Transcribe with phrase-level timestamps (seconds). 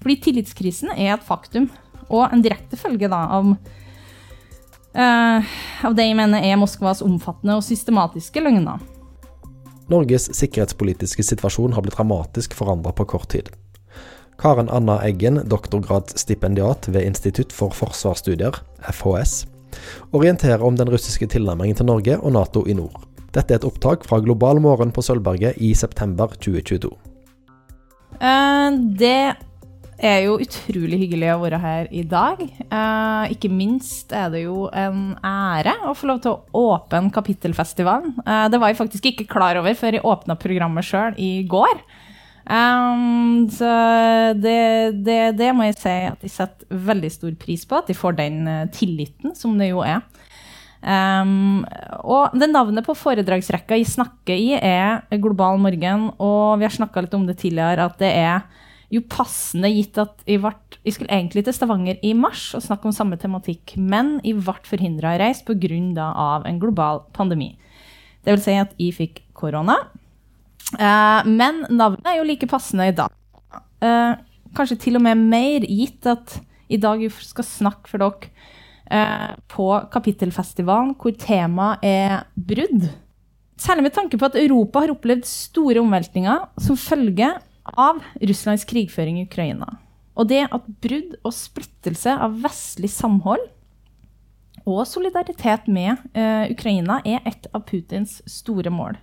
[0.00, 1.68] Fordi tillitskrisen er et faktum,
[2.08, 3.52] og en direkte følge da av,
[4.96, 5.52] uh,
[5.86, 8.80] av det jeg mener er Moskvas omfattende og systematiske løgner.
[9.90, 13.50] Norges sikkerhetspolitiske situasjon har blitt dramatisk forandra på kort tid.
[14.40, 18.56] Karen Anna Eggen, doktorgradsstipendiat ved Institutt for forsvarsstudier,
[18.88, 19.44] FHS,
[20.16, 23.02] orienterer om den russiske tilnærmingen til Norge og Nato i nord.
[23.34, 26.90] Dette er et opptak fra Global morgen på Sølvberget i september 2022.
[28.16, 29.36] Uh, det
[30.00, 32.40] er jo utrolig hyggelig å være her i dag.
[32.42, 38.14] Eh, ikke minst er det jo en ære å få lov til å åpne Kapittelfestivalen.
[38.24, 41.82] Eh, det var jeg faktisk ikke klar over før jeg åpna programmet sjøl i går.
[42.50, 43.68] Um, så
[44.34, 47.94] det, det, det, må jeg si at jeg setter veldig stor pris på, at de
[47.94, 48.40] får den
[48.74, 50.00] tilliten som det jo er.
[50.80, 51.60] Um,
[52.08, 56.08] og det navnet på foredragsrekka jeg snakker i, er Global morgen.
[56.18, 60.24] Og vi har snakka litt om det tidligere, at det er jo passende gitt at
[60.26, 64.18] jeg, ble, vi skulle egentlig til Stavanger i mars og snakke om samme tematikk, men
[64.26, 66.42] jeg ble forhindra i reis pga.
[66.44, 67.56] en global pandemi.
[68.24, 69.76] Det vil si at jeg fikk korona.
[70.74, 73.10] Uh, men navnet er jo like passende i dag.
[73.82, 74.14] Uh,
[74.54, 78.30] kanskje til og med mer, gitt at i dag jeg skal snakke for dere
[78.90, 82.88] Eh, på Kapittelfestivalen, hvor temaet er brudd.
[83.60, 87.28] Særlig med tanke på at Europa har opplevd store omveltninger som følge
[87.78, 89.78] av Russlands krigføring i Ukraina.
[90.18, 93.42] Og det at brudd og splittelse av vestlig samhold
[94.68, 98.98] og solidaritet med uh, Ukraina er et av Putins store mål.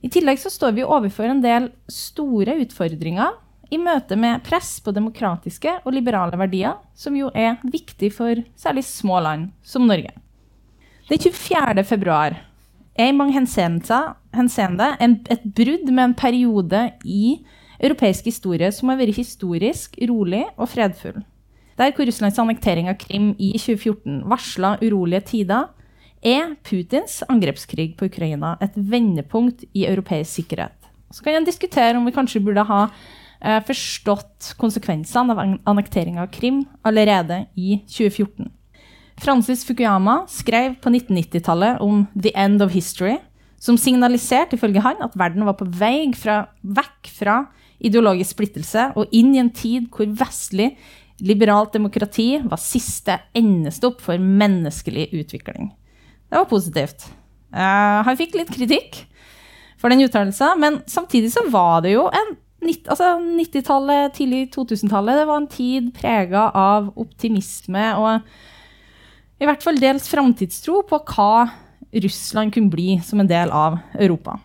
[0.00, 3.34] I tillegg så står vi overfor en del store utfordringer
[3.72, 8.86] i møte med press på demokratiske og liberale verdier, som jo er viktig for særlig
[8.86, 10.12] små land som Norge.
[11.08, 11.82] Den 24.
[11.86, 12.36] februar
[12.96, 13.34] er i mange
[14.36, 17.38] henseende et brudd med en periode i
[17.82, 21.22] europeisk historie som har vært historisk, rolig og fredfull.
[21.76, 25.68] Der hvor Russlands annektering av Krim i 2014 varsla urolige tider,
[26.24, 30.74] er Putins angrepskrig på Ukraina et vendepunkt i europeisk sikkerhet.
[31.12, 36.32] Så kan en diskutere om vi kanskje burde ha eh, forstått konsekvensene av annekteringa av
[36.34, 38.48] Krim allerede i 2014.
[39.20, 43.20] Francis Fukuyama skrev på 1990-tallet om 'The End of History',
[43.66, 47.40] som signaliserte ifølge han at verden var på vei fra, vekk fra
[47.82, 50.70] ideologisk splittelse og inn i en tid hvor vestlig
[51.26, 55.70] liberalt demokrati var siste endestopp for menneskelig utvikling.
[56.28, 57.06] Det var positivt.
[57.54, 59.00] Uh, han fikk litt kritikk
[59.80, 62.36] for den uttalelsen, men samtidig så var det jo en
[62.90, 68.26] altså 90-tallet, tidlig 2000-tallet, det var en tid prega av optimisme og
[69.36, 71.46] i hvert fall dels framtidstro på hva
[71.92, 74.38] Russland kunne bli som en del av Europa.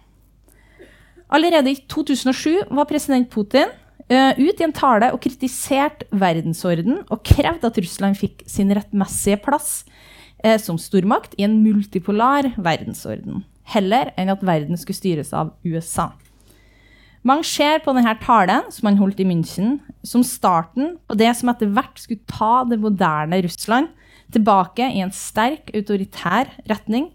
[1.31, 3.69] Allerede i 2007 var president Putin
[4.11, 9.39] uh, ut i en tale og kritiserte verdensorden og krevde at Russland fikk sin rettmessige
[9.43, 9.83] plass
[10.43, 16.11] uh, som stormakt i en multipolar verdensorden, heller enn at verden skulle styres av USA.
[17.23, 21.51] Mange ser på denne talen som han holdt i München, som starten på det som
[21.53, 23.91] etter hvert skulle ta det moderne Russland
[24.33, 27.11] tilbake i en sterk autoritær retning,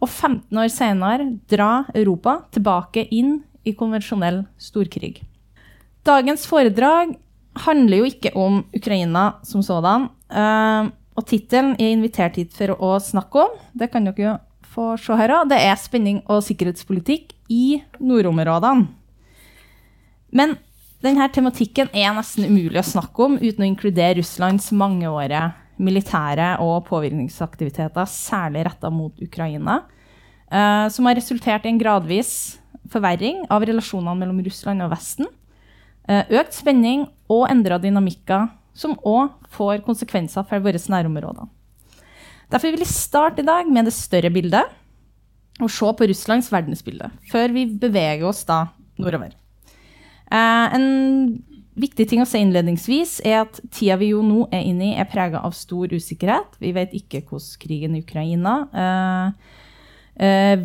[0.00, 5.20] og 15 år senere dra Europa tilbake inn i konvensjonell storkrig.
[6.06, 7.12] Dagens foredrag
[7.66, 10.08] handler jo ikke om Ukraina som sådan.
[10.32, 10.88] Eh,
[11.18, 14.36] og tittelen er invitert hit for å snakke om, det kan dere jo
[14.70, 18.86] få se her òg, det er spenning og sikkerhetspolitikk i nordområdene.
[20.30, 20.54] Men
[21.02, 25.48] denne tematikken er nesten umulig å snakke om uten å inkludere Russlands mangeårige
[25.80, 29.82] militære og påvirkningsaktiviteter, særlig retta mot Ukraina,
[30.50, 32.58] eh, som har resultert i en gradvis
[32.90, 35.28] forverring av relasjonene mellom Russland og Vesten,
[36.08, 41.48] eh, økt spenning og endra dynamikker, som òg får konsekvenser for våre nærområder.
[42.50, 44.64] Derfor vil jeg starte i dag med det større bildet,
[45.60, 48.68] og se på Russlands verdensbilde, før vi beveger oss da
[48.98, 49.34] nordover.
[50.30, 51.44] Eh, en
[51.80, 55.08] viktig ting å si innledningsvis er at tida vi jo nå er inne i, er
[55.10, 56.58] prega av stor usikkerhet.
[56.62, 59.54] Vi vet ikke hvordan krigen i Ukraina uh,
[60.20, 60.64] uh,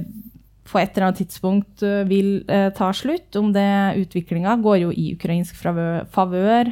[0.65, 2.29] på et eller annet tidspunkt vil
[2.73, 3.35] ta slutt.
[3.38, 6.71] Om det utviklinga går jo i ukrainsk favør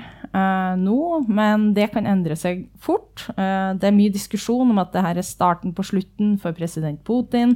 [0.81, 3.27] nå, men det kan endre seg fort.
[3.37, 7.53] det er mye diskusjon om at dette er starten på slutten for president Putin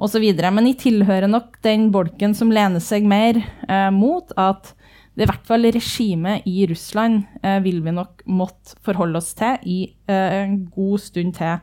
[0.00, 0.24] osv.
[0.40, 4.72] Men jeg tilhører nok den bolken som lener seg mer eh, mot at
[5.18, 9.58] det i hvert fall regimet i Russland eh, vil vi nok måtte forholde oss til
[9.68, 9.78] i
[10.08, 11.58] eh, en god stund til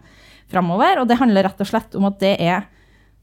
[0.52, 1.02] framover.
[1.02, 2.68] Og det handler rett og slett om at det er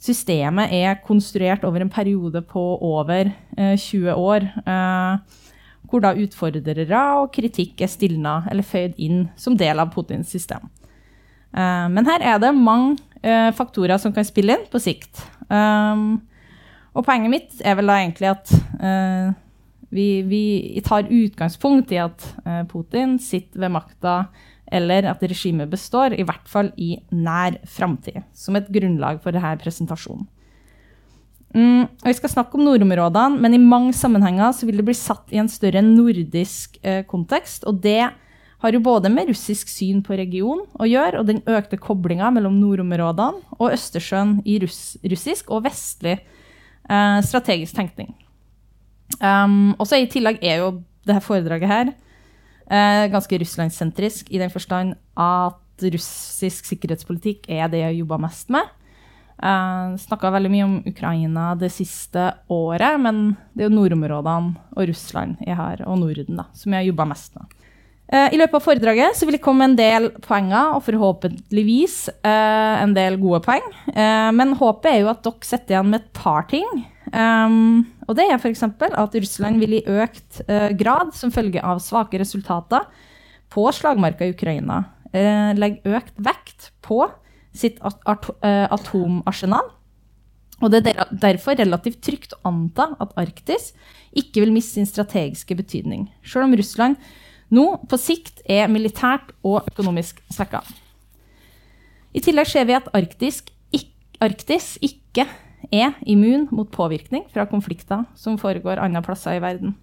[0.05, 4.49] Systemet er konstruert over en periode på over 20 eh, år.
[4.67, 5.41] Eh,
[5.89, 10.67] hvor da utfordrere og kritikk er stilna eller føyd inn som del av Putins system.
[11.55, 15.21] Uh, men her er det mange uh, faktorer som kan spille inn på sikt.
[15.55, 18.51] Og poenget mitt er vel da egentlig at
[19.95, 20.43] vi, vi,
[20.85, 22.27] tar utgangspunkt i at
[22.71, 24.17] Putin sitter ved makta,
[24.75, 29.55] eller at regimet består, i hvert fall i nær framtid, som et grunnlag for denne
[29.61, 30.27] presentasjonen.
[31.55, 35.39] Mm, vi skal snakke om nordområdene, men i mange sammenhenger vil det bli satt i
[35.39, 37.63] en større nordisk eh, kontekst.
[37.71, 38.11] Og det
[38.65, 42.59] har jo både med russisk syn på regionen å gjøre, og den økte koblinga mellom
[42.59, 48.11] nordområdene og Østersjøen i russ, russisk og vestlig eh, strategisk tenkning.
[49.21, 50.71] Um, også I tillegg er jo
[51.05, 55.61] dette foredraget her uh, ganske russlandssentrisk i den forstand at
[55.95, 58.69] russisk sikkerhetspolitikk er det jeg jobber mest med.
[59.35, 64.89] Uh, Snakka veldig mye om Ukraina det siste året, men det er jo nordområdene og
[64.91, 67.64] Russland jeg har, og Norden da, som jeg har jobba mest med.
[68.13, 71.97] Uh, I løpet av foredraget så vil det komme en del poenger, og forhåpentligvis
[72.27, 73.65] uh, en del gode poeng.
[73.95, 76.69] Uh, men håpet er jo at dere setter igjen med et par ting.
[77.15, 78.65] Um, og det er f.eks.
[78.67, 80.43] at Russland vil i økt
[80.81, 82.85] grad, som følge av svake resultater
[83.55, 84.83] på slagmarka i Ukraina,
[85.57, 87.05] legge økt vekt på
[87.55, 89.71] sitt eh, atomarsenal.
[90.63, 93.73] Og det er derfor relativt trygt å anta at Arktis
[94.17, 96.99] ikke vil miste sin strategiske betydning, selv om Russland
[97.51, 100.63] nå på sikt er militært og økonomisk svekka.
[102.15, 103.43] I tillegg ser vi at Arktis,
[104.81, 105.27] ikke
[105.75, 109.75] er immun mot påvirkning fra konflikter som foregår andre plasser i verden.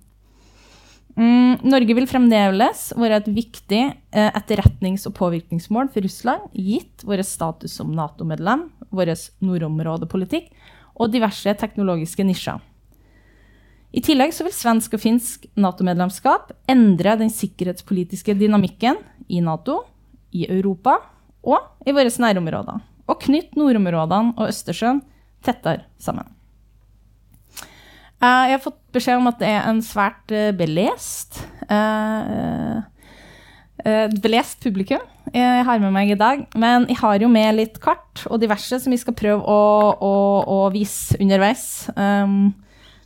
[1.19, 7.25] Mm, Norge vil fremdeles være et viktig eh, etterretnings- og påvirkningsmål for Russland, gitt vår
[7.27, 9.11] status som Nato-medlem, vår
[9.43, 10.47] nordområdepolitikk
[10.95, 12.63] og diverse teknologiske nisjer.
[13.91, 19.81] I tillegg vil svensk og finsk Nato-medlemskap endre den sikkerhetspolitiske dynamikken i Nato,
[20.31, 20.95] i Europa
[21.43, 22.79] og i våre nærområder,
[23.11, 25.01] og knytte nordområdene og Østersjøen
[25.43, 26.29] tettere sammen.
[28.21, 31.41] Uh, jeg har fått beskjed om at det er en svært uh, belest
[33.81, 35.01] et belest publikum
[35.31, 36.43] jeg har med meg i dag.
[36.59, 39.61] Men jeg har jo med litt kart og diverse som vi skal prøve å,
[39.95, 41.63] å, å vise underveis.
[41.95, 42.51] Um,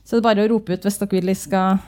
[0.05, 1.79] så det er bare å rope ut hvis dere vil jeg skal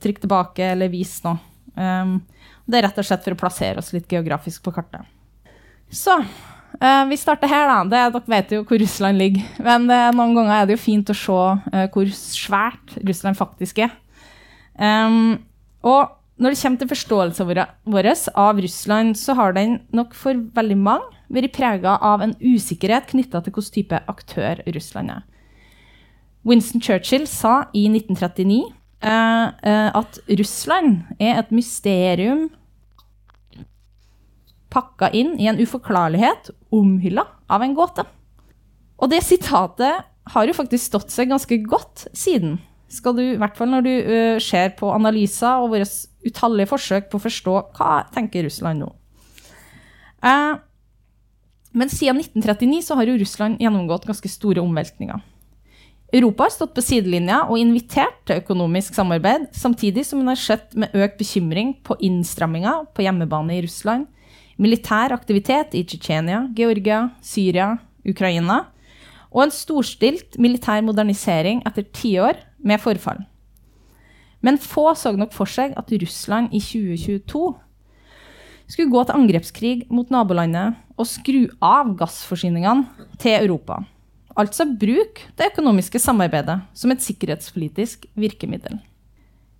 [0.00, 1.38] trykke tilbake eller vise noe.
[1.76, 2.20] Um,
[2.66, 5.04] det er rett og slett for å plassere oss litt geografisk på kartet.
[5.90, 6.18] Så
[6.80, 7.80] Uh, vi starter her, da.
[7.84, 9.42] Det, dere vet jo hvor Russland ligger.
[9.60, 13.82] Men det, noen ganger er det jo fint å se uh, hvor svært Russland faktisk
[13.84, 13.90] er.
[14.78, 15.42] Um,
[15.84, 20.78] og når det kommer til forståelsen vår av Russland, så har den nok for veldig
[20.80, 25.26] mange vært prega av en usikkerhet knytta til hvilken type aktør Russland er.
[26.46, 28.62] Winston Churchill sa i 1939
[29.00, 32.50] at Russland er et mysterium
[34.70, 38.04] pakka inn i en uforklarlighet, omhylla av en gåte.
[39.00, 42.58] Og det sitatet har jo faktisk stått seg ganske godt siden.
[42.90, 45.86] Skal du, I hvert fall når du uh, ser på analyser og våre
[46.26, 48.90] utallige forsøk på å forstå hva tenker Russland nå.
[50.20, 50.58] Uh,
[51.72, 55.22] men siden 1939 så har jo Russland gjennomgått ganske store omveltninger.
[56.10, 60.74] Europa har stått på sidelinja og invitert til økonomisk samarbeid, samtidig som hun har sett
[60.74, 64.08] med økt bekymring på innstramminga på hjemmebane i Russland,
[64.58, 68.64] militær aktivitet i Tsjetsjenia, Georgia, Syria, Ukraina
[69.30, 73.22] og en storstilt militær modernisering etter tiår med forfall.
[74.42, 77.44] Men få så nok for seg at Russland i 2022
[78.70, 83.80] skulle gå til angrepskrig mot nabolandet og skru av gassforsyningene til Europa.
[84.40, 88.78] Altså bruk det økonomiske samarbeidet som et sikkerhetspolitisk virkemiddel.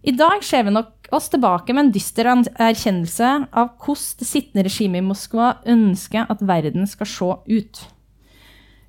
[0.00, 4.64] I dag ser vi nok oss tilbake med en dyster erkjennelse av hvordan det sittende
[4.64, 7.82] regimet i Moskva ønsker at verden skal se ut.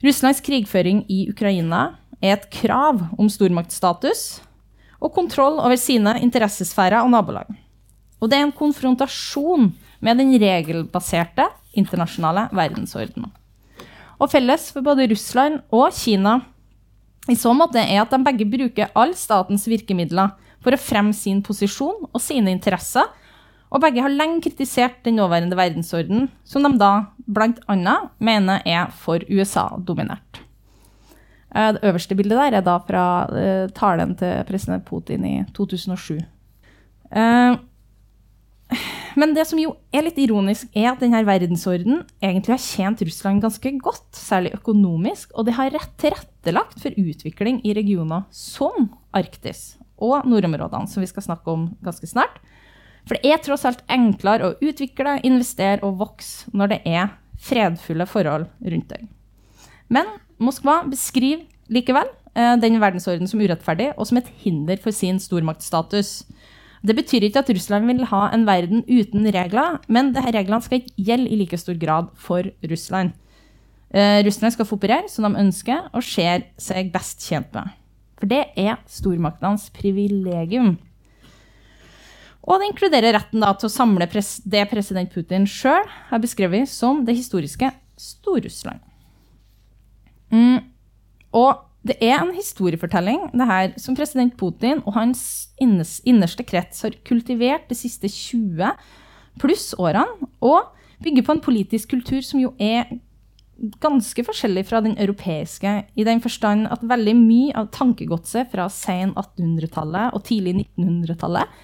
[0.05, 4.39] Russlands krigføring i Ukraina er et krav om stormaktstatus
[5.01, 7.49] og kontroll over sine interessesfærer og nabolag.
[8.21, 13.33] Og det er en konfrontasjon med den regelbaserte internasjonale verdensordenen.
[14.21, 16.37] Og felles for både Russland og Kina
[17.29, 21.41] i så måte er at de begge bruker all statens virkemidler for å fremme sin
[21.45, 23.07] posisjon og sine interesser,
[23.71, 26.91] og begge har lenge kritisert den nåværende verdensorden, som de da
[27.25, 27.95] bl.a.
[28.19, 30.41] mener er for USA-dominert.
[31.55, 36.19] Eh, det øverste bildet der er da fra uh, talen til president Putin i 2007.
[39.21, 43.43] Men det som jo er litt ironisk, er at denne verdensorden egentlig har tjent Russland
[43.43, 49.75] ganske godt, særlig økonomisk, og det har rett tilrettelagt for utvikling i regioner som Arktis
[50.01, 52.39] og nordområdene, som vi skal snakke om ganske snart.
[53.05, 58.07] For det er tross alt enklere å utvikle, investere og vokse når det er fredfulle
[58.09, 59.05] forhold rundt deg.
[59.91, 60.09] Men
[60.41, 66.21] Moskva beskriver likevel eh, den verdensorden som urettferdig og som et hinder for sin stormaktstatus.
[66.81, 70.81] Det betyr ikke at Russland vil ha en verden uten regler, men disse reglene skal
[70.81, 73.13] ikke gjelde i like stor grad for Russland.
[73.93, 77.69] Eh, Russland skal få operere som de ønsker og ser seg best tjent med.
[78.17, 80.77] For det er stormaktenes privilegium.
[82.41, 86.69] Og det inkluderer retten da, til å samle pres det president Putin sjøl har beskrevet
[86.69, 87.69] som det historiske
[88.01, 88.81] Stor-Russland.
[90.33, 90.63] Mm.
[91.37, 95.23] Og det er en historiefortelling det her, som president Putin og hans
[95.61, 98.69] innerste krets har kultivert de siste 20
[99.41, 100.05] pluss årene,
[100.41, 102.85] og bygger på en politisk kultur som jo er
[103.81, 109.13] ganske forskjellig fra den europeiske, i den forstand at veldig mye av tankegodset fra sen
[109.13, 111.61] 1800-tallet og tidlig 1900-tallet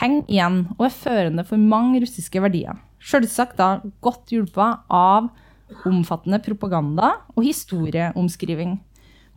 [0.00, 2.78] henger igjen og er førende for mange russiske verdier.
[3.00, 5.30] Selvsagt da godt hjulpet av
[5.88, 8.78] omfattende propaganda og historieomskriving,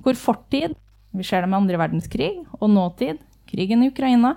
[0.04, 0.76] hvor fortid,
[1.14, 4.36] vi ser det med andre verdenskrig, og nåtid, krigen i Ukraina,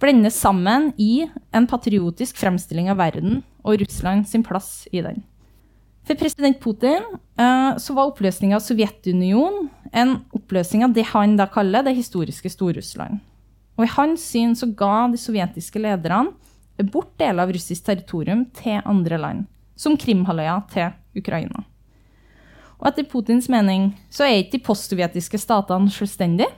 [0.00, 5.22] blendes sammen i en patriotisk fremstilling av verden og Russland sin plass i den.
[6.04, 7.04] For president Putin
[7.40, 12.50] uh, så var oppløsninga av Sovjetunionen en oppløsning av det han da kaller det historiske
[12.52, 13.22] Stor-Russland.
[13.78, 16.34] Og I hans syn så ga de sovjetiske lederne
[16.90, 19.44] bort deler av russisk territorium til andre land,
[19.78, 21.64] som Krimhalvøya til Ukraina.
[22.80, 26.50] Og etter Putins mening så er ikke de postsovjetiske statene selvstendige.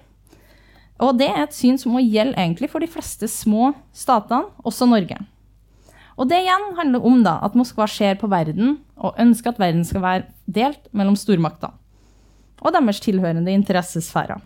[1.02, 4.88] Og det er et syn som må gjelde egentlig for de fleste små statene, også
[4.88, 5.18] Norge.
[6.16, 9.84] Og det igjen handler om da, at Moskva ser på verden og ønsker at verden
[9.84, 11.74] skal være delt mellom stormakter
[12.64, 14.40] og deres tilhørende interessesfærer.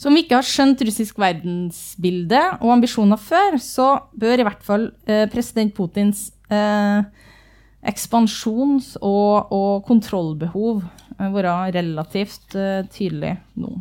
[0.00, 4.62] Så om vi ikke har skjønt russisk verdensbilde og ambisjoner før, så bør i hvert
[4.64, 7.02] fall eh, president Putins eh,
[7.86, 10.82] ekspansjons- og, og, kontrollbehov
[11.16, 13.72] eh, være relativt uh, tydelig nå.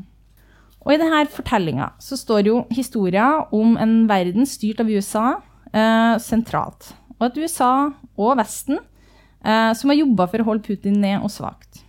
[0.79, 6.93] Og I denne fortellinga står jo historia om en verden styrt av USA uh, sentralt.
[7.19, 7.73] Og at USA
[8.15, 11.83] og Vesten uh, som har jobba for å holde Putin ned og svakt.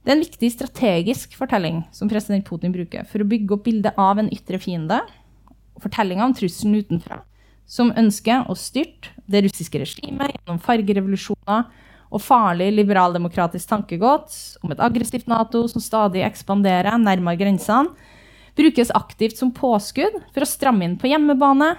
[0.00, 3.98] Det er en viktig strategisk fortelling som president Putin bruker for å bygge opp bildet
[4.00, 5.02] av en ytre fiende.
[5.80, 7.20] Fortellinga om trusselen utenfra,
[7.70, 11.68] som ønsker å styrte det russiske regimet gjennom fargerevolusjoner
[12.10, 17.92] og farlig liberaldemokratisk tankegods om et aggressivt Nato som stadig ekspanderer nærmere grensene,
[18.58, 21.70] brukes aktivt som påskudd for å stramme inn på hjemmebane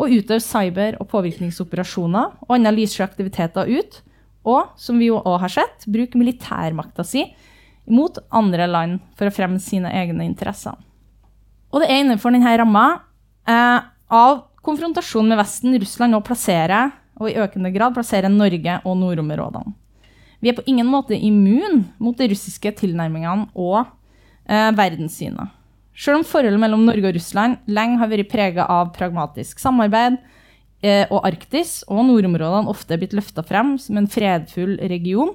[0.00, 4.00] og utøve cyber- og påvirkningsoperasjoner og analyseaktiviteter aktiviteter ut.
[4.44, 7.22] Og, som vi jo òg har sett, bruke militærmakta si
[7.88, 10.76] mot andre land for å fremme sine egne interesser.
[11.72, 12.84] Og det er innenfor denne ramma
[13.48, 18.96] eh, av konfrontasjonen med Vesten Russland nå plasserer, og i økende grad plasserer Norge og
[18.98, 19.74] nordområdene.
[20.42, 23.84] Vi er på ingen måte immun mot de russiske tilnærmingene og
[24.44, 25.52] eh, verdenssynet.
[25.94, 30.18] Selv om forholdet mellom Norge og Russland lenge har vært prega av pragmatisk samarbeid,
[30.84, 35.32] eh, og Arktis og nordområdene ofte er blitt løfta frem som en fredfull region,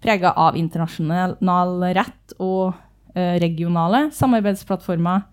[0.00, 1.36] prega av internasjonal
[1.94, 2.72] rett og
[3.14, 5.28] eh, regionale samarbeidsplattformer,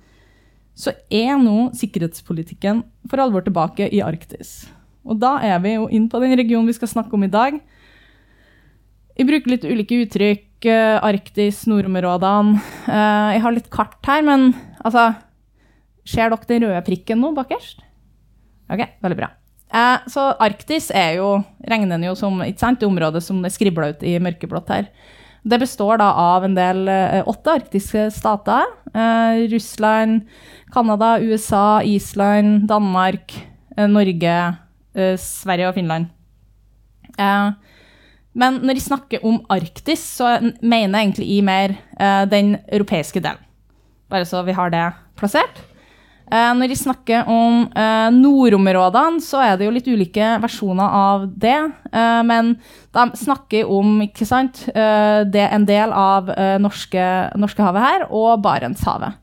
[0.78, 4.68] så er nå sikkerhetspolitikken for alvor tilbake i Arktis.
[5.08, 7.58] Og da er vi jo inn på den regionen vi skal snakke om i dag.
[9.18, 10.44] Vi bruker litt ulike uttrykk.
[10.66, 12.58] Uh, Arktis, nordområdene.
[12.90, 15.12] Uh, jeg har litt kart her, men altså
[16.08, 17.82] Ser dere den røde prikken nå bakerst?
[18.72, 19.28] Ok, veldig bra.
[19.68, 21.34] Uh, så Arktis er jo,
[21.68, 24.88] regner jo som ikke sant, det området som er skribla ut i mørkeblått her.
[25.44, 26.88] Det består da av en del
[27.28, 28.66] åtte arktiske stater.
[29.52, 30.24] Russland,
[30.74, 33.36] Canada, USA, Island, Danmark,
[33.78, 34.38] Norge,
[35.22, 36.08] Sverige og Finland.
[37.18, 37.54] Uh,
[38.38, 43.22] men når de snakker om Arktis, så mener jeg egentlig i mer uh, den europeiske
[43.24, 43.42] delen.
[44.10, 44.86] Bare så vi har det
[45.18, 45.64] plassert.
[46.28, 51.28] Uh, når vi snakker om eh, nordområdene, så er det jo litt ulike versjoner av
[51.32, 51.60] det.
[52.28, 52.56] men
[52.92, 56.28] de snakker om ikke sant, det er en del av
[56.60, 57.06] norske,
[57.40, 59.16] Norskehavet her og Barentshavet.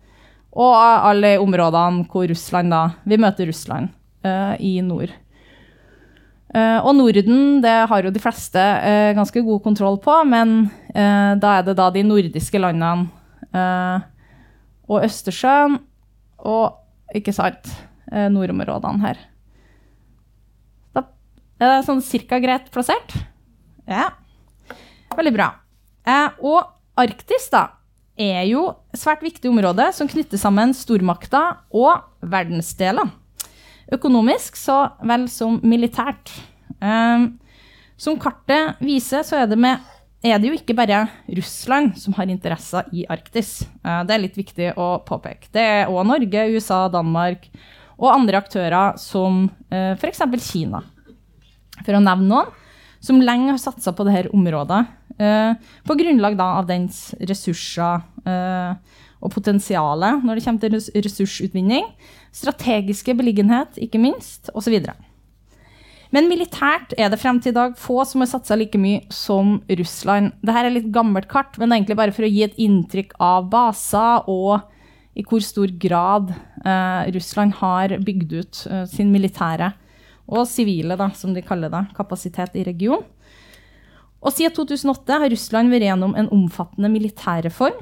[0.55, 3.91] Og alle områdene hvor Russland da Vi møter Russland
[4.63, 5.13] i nord.
[6.55, 11.35] Uh, og Norden det har jo de fleste uh, ganske god kontroll på, men uh,
[11.35, 13.11] da er det da de nordiske landene
[14.91, 15.77] og Østersjøen
[16.51, 16.73] og
[17.13, 17.69] ikke sant,
[18.09, 19.21] nordområdene her.
[20.95, 21.05] Da
[21.59, 23.15] er det sånn cirka greit plassert.
[23.89, 24.11] Ja.
[25.15, 25.49] Veldig bra.
[26.43, 26.71] og
[27.01, 27.69] Arktis, da,
[28.15, 33.11] er jo et svært viktig område som knytter sammen stormakter og verdensdeler.
[33.95, 36.31] Økonomisk så vel som militært.
[36.79, 37.35] Um,
[38.01, 39.83] som kartet viser, så er det, med,
[40.25, 41.04] er det, jo ikke bare
[41.37, 43.62] Russland som har interesser i Arktis.
[43.85, 45.50] Uh, det er litt viktig å påpeke.
[45.52, 47.49] Det er òg Norge, USA, Danmark
[47.99, 50.25] og andre aktører som uh, f.eks.
[50.47, 50.83] Kina.
[51.83, 52.52] For å nevne noen
[53.04, 54.85] som lenge har satsa på dette området.
[55.21, 55.52] Uh,
[55.85, 61.90] på grunnlag av dens ressurser og potensialet når det kommer til ressursutvinning,
[62.33, 64.78] strategiske beliggenhet, ikke minst, osv.
[66.14, 69.56] Men militært er det frem til i dag få som har satsa like mye som
[69.80, 70.30] Russland.
[70.44, 74.28] Dette er litt gammelt kart, men egentlig bare for å gi et inntrykk av baser
[74.30, 74.71] og
[75.18, 79.73] i hvor stor grad eh, Russland har bygd ut sin militære
[80.30, 83.04] og sivile, da, som de kaller det, kapasitet i regionen.
[84.25, 87.76] Og siden 2008 har Russland vært gjennom en omfattende militærreform,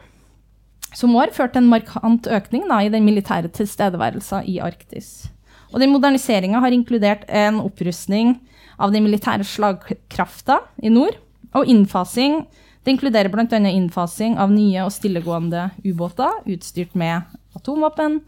[0.93, 5.32] som har ført til en markant økning da, i den militære tilstedeværelsen i Arktis.
[5.73, 8.37] Og den Moderniseringa har inkludert en opprustning
[8.77, 11.17] av den militære slagkrafta i nord,
[11.53, 12.43] og innfasing
[12.83, 13.59] det inkluderer bl.a.
[13.71, 18.19] innfasing av nye og stillegående ubåter utstyrt med atomvåpen,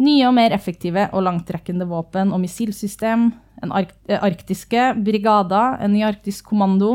[0.00, 3.28] nye og mer effektive og langtrekkende våpen og missilsystem,
[3.60, 6.94] en ark eh, arktiske brigader, en ny arktisk kommando,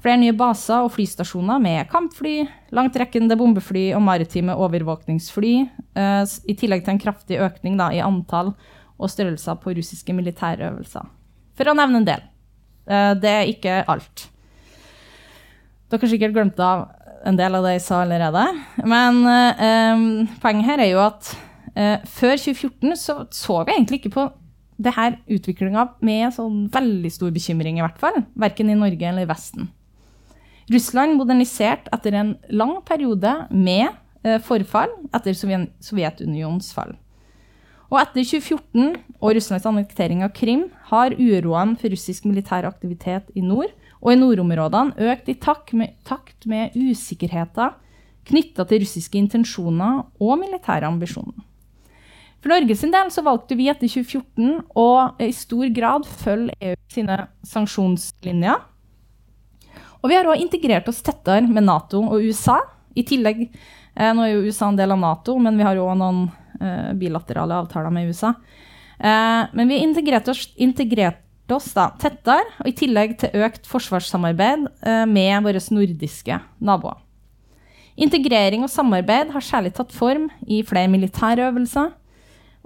[0.00, 2.38] flere nye baser og flystasjoner med kampfly,
[2.72, 5.54] langtrekkende bombefly og maritime overvåkningsfly,
[5.98, 8.54] uh, i tillegg til en kraftig økning da, i antall
[8.96, 11.10] og størrelser på russiske militærøvelser.
[11.56, 12.24] For å nevne en del.
[12.88, 14.28] Uh, det er ikke alt.
[15.90, 16.88] Dere har sikkert glemt av
[17.26, 18.42] en del av det jeg sa allerede.
[18.86, 20.08] Men um,
[20.42, 21.34] poenget her er jo at
[22.08, 24.22] før 2014 så, så vi egentlig ikke på
[24.80, 28.20] det her utviklinga med sånn veldig stor bekymring, i hvert fall.
[28.36, 29.70] Verken i Norge eller i Vesten.
[30.72, 33.86] Russland moderniserte etter en lang periode med
[34.26, 36.96] eh, forfall etter Sovjetunionens fall.
[37.86, 43.44] Og etter 2014 og Russlands annektering av Krim har uroen for russisk militær aktivitet i
[43.44, 43.70] nord
[44.02, 47.76] og i nordområdene økt i takt med, usikkerheter
[48.26, 51.44] knytta til russiske intensjoner og militære ambisjoner.
[52.42, 54.88] For Norges del valgte vi etter 2014 å
[55.22, 58.58] i stor grad følge EU sine sanksjonslinjer.
[60.02, 62.60] Og vi har òg integrert oss tettere med Nato og USA.
[62.94, 63.48] I tillegg,
[63.96, 66.30] eh, Nå er jo USA en del av Nato, men vi har òg noen
[66.98, 68.32] bilaterale avtaler med USA.
[68.98, 74.66] Eh, men vi integrerte oss, integrert oss da, tettere, og i tillegg til økt forsvarssamarbeid
[74.86, 77.02] eh, med våre nordiske naboer.
[77.96, 81.94] Integrering og samarbeid har særlig tatt form i flere militære øvelser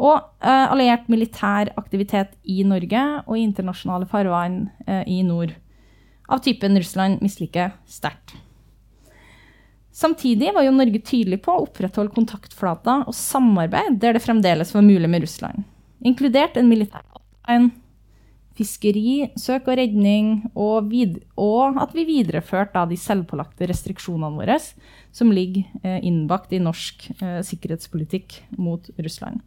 [0.00, 4.64] og alliert militær aktivitet i Norge og i internasjonale farvann
[5.06, 5.52] i nord.
[6.26, 8.32] Av typen Russland misliker sterkt.
[10.00, 14.86] Samtidig var jo Norge tydelig på å opprettholde kontaktflater og samarbeid der det fremdeles var
[14.86, 15.66] mulig med Russland,
[16.00, 17.04] inkludert en militær
[17.50, 17.70] en
[18.58, 20.92] fiskeri, søk og redning, og,
[21.40, 24.58] og at vi videreførte de selvpålagte restriksjonene våre
[25.16, 29.40] som ligger eh, innbakt i norsk eh, sikkerhetspolitikk mot Russland.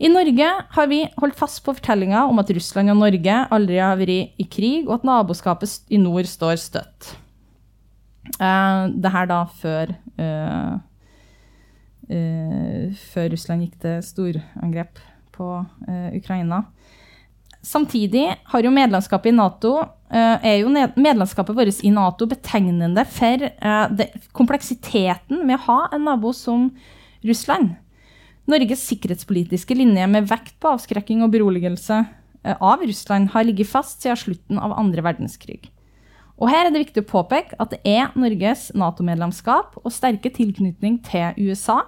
[0.00, 3.98] I Norge har vi holdt fast på fortellinga om at Russland og Norge aldri har
[4.00, 7.14] vært i krig, og at naboskapet i nord står støtt.
[8.36, 10.74] Uh, det her da før uh,
[12.10, 15.00] uh, Før Russland gikk til storangrep
[15.34, 15.48] på
[16.12, 16.66] Ukraina.
[17.64, 19.78] Samtidig har jo medlemskapet i Nato
[20.10, 20.68] er jo
[21.00, 23.46] medlemskapet vårt i Nato betegnende for
[24.36, 26.66] kompleksiteten med å ha en nabo som
[27.24, 27.72] Russland.
[28.50, 34.02] Norges sikkerhetspolitiske linje med vekt på avskrekking og beroligelse eh, av Russland har ligget fast
[34.02, 35.68] siden slutten av andre verdenskrig.
[36.40, 40.98] Og her er det viktig å påpeke at det er Norges Nato-medlemskap og sterke tilknytning
[41.04, 41.82] til USA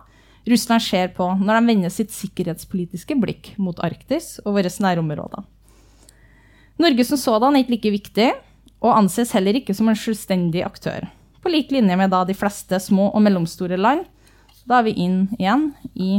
[0.49, 5.45] Russland ser på når de vender sitt sikkerhetspolitiske blikk mot Arktis og våre nærområder.
[6.83, 8.31] Norge som sådan er ikke like viktig,
[8.83, 11.07] og anses heller ikke som en selvstendig aktør.
[11.43, 14.03] På lik linje med de fleste små og mellomstore land.
[14.67, 16.11] Da er vi inn igjen i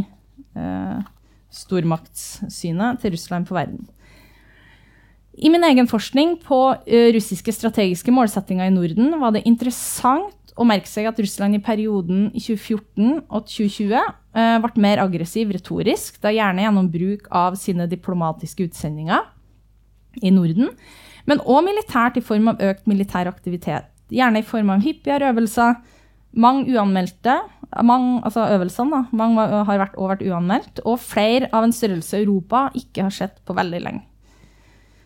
[0.55, 1.01] eh,
[1.51, 3.83] stormaktssynet til Russland på verden.
[5.33, 10.65] I min egen forskning på uh, russiske strategiske målsettinger i Norden var det interessant å
[10.69, 16.33] merke seg at Russland i perioden 2014 og 2020 uh, ble mer aggressiv retorisk, da
[16.33, 19.25] gjerne gjennom bruk av sine diplomatiske utsendinger
[20.21, 20.69] i Norden,
[21.25, 23.89] men òg militært i form av økt militær aktivitet.
[24.13, 25.79] Gjerne i form av hyppigere øvelser,
[26.37, 27.39] mange uanmeldte
[27.81, 32.67] mange, altså øvelsene da, mange har vært, vært uanmeldt, og flere av en størrelse Europa
[32.77, 34.05] ikke har sett på veldig lenge.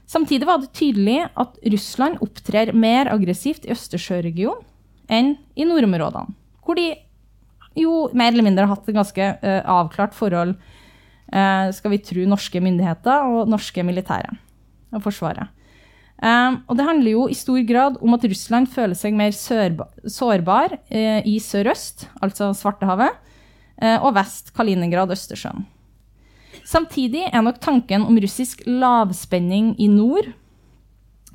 [0.07, 4.63] Samtidig var det tydelig at Russland opptrer mer aggressivt i Østersjøregionen
[5.11, 6.93] enn i nordområdene, hvor de
[7.77, 10.55] jo mer eller mindre har hatt et ganske uh, avklart forhold,
[11.31, 14.33] uh, skal vi tro, norske myndigheter og norske militære
[14.95, 15.53] og Forsvaret.
[16.17, 20.77] Um, og det handler jo i stor grad om at Russland føler seg mer sårbar
[20.79, 23.23] uh, i sørøst, altså Svartehavet,
[23.77, 25.67] og vest Kaliningrad, Østersjøen.
[26.67, 30.33] Samtidig er nok tanken om russisk lavspenning i nord,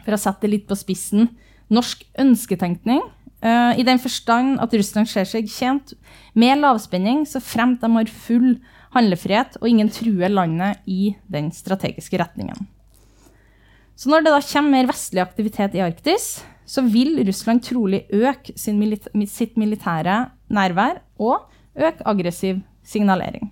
[0.03, 1.31] for å sette det litt på spissen,
[1.73, 3.01] norsk ønsketenkning
[3.43, 5.97] Uh, I den forstand at Russland ser seg tjent
[6.39, 8.53] med lavspenning så fremt de har full
[8.95, 12.69] handlefrihet og ingen truer landet i den strategiske retningen.
[13.99, 16.29] Så når det da kommer mer vestlig aktivitet i Arktis,
[16.65, 23.51] så vil Russland trolig øke milita sitt militære nærvær og øke aggressiv signalering.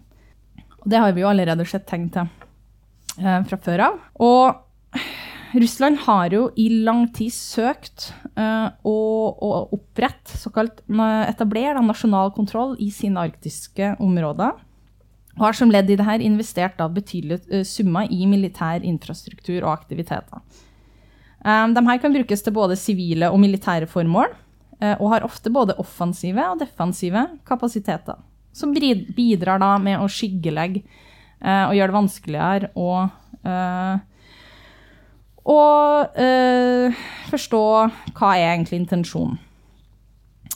[0.80, 2.28] Og det har vi jo allerede sett tegn til
[3.20, 4.00] uh, fra før av.
[4.24, 4.96] Og
[5.60, 8.96] Russland har jo i lang tid søkt uh, å,
[9.34, 10.82] å opprette, såkalt
[11.26, 14.56] etablere nasjonal kontroll i sine arktiske områder.
[15.38, 19.74] Og har som ledd i dette investert da, betydelige uh, summer i militær infrastruktur og
[19.74, 20.44] aktiviteter.
[21.40, 24.32] Um, de her kan brukes til både sivile og militære formål,
[24.80, 28.16] og har ofte både offensive og defensive kapasiteter.
[28.52, 30.82] Som bidrar da med å skyggelegge
[31.40, 32.88] og gjøre det vanskeligere å
[35.50, 36.98] og eh,
[37.30, 37.62] forstå
[38.16, 39.38] hva er egentlig intensjonen.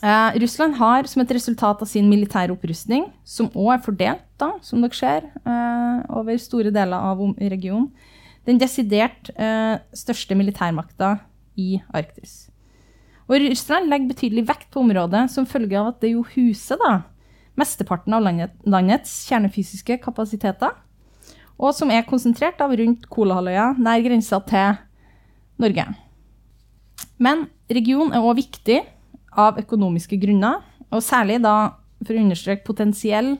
[0.04, 4.50] Eh, Russland har som et resultat av sin militære opprustning, som òg er fordelt, da,
[4.62, 7.88] som dere ser, eh, over store deler av regionen,
[8.44, 9.30] den desidert
[9.96, 11.14] største militærmakta
[11.56, 12.50] i Arktis.
[13.24, 16.98] Og Russland legger betydelig vekt på området som følge av at det jo huser da,
[17.58, 20.72] mesteparten av landets kjernefysiske kapasiteter
[21.58, 24.74] og som er konsentrert av rundt Kolahalvøya, nær grensa til
[25.62, 25.86] Norge.
[27.22, 28.80] Men regionen er òg viktig
[29.38, 33.36] av økonomiske grunner, og særlig da for å understreke potensiell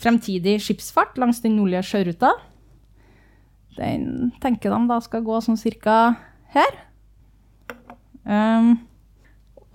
[0.00, 2.32] fremtidig skipsfart langs den nordlige sjøruta.
[3.76, 6.16] Den tenker de da skal gå sånn cirka
[6.56, 6.82] her.
[8.24, 8.78] Um,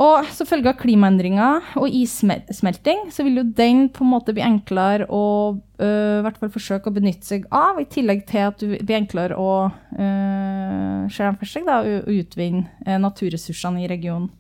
[0.01, 4.41] og som følge av klimaendringer og issmelting, så vil jo den på en måte bli
[4.45, 8.81] enklere å øh, hvert fall forsøke å benytte seg av, i tillegg til at det
[8.81, 14.31] blir enklere å øh, seg da, å utvinne naturressursene i regionen.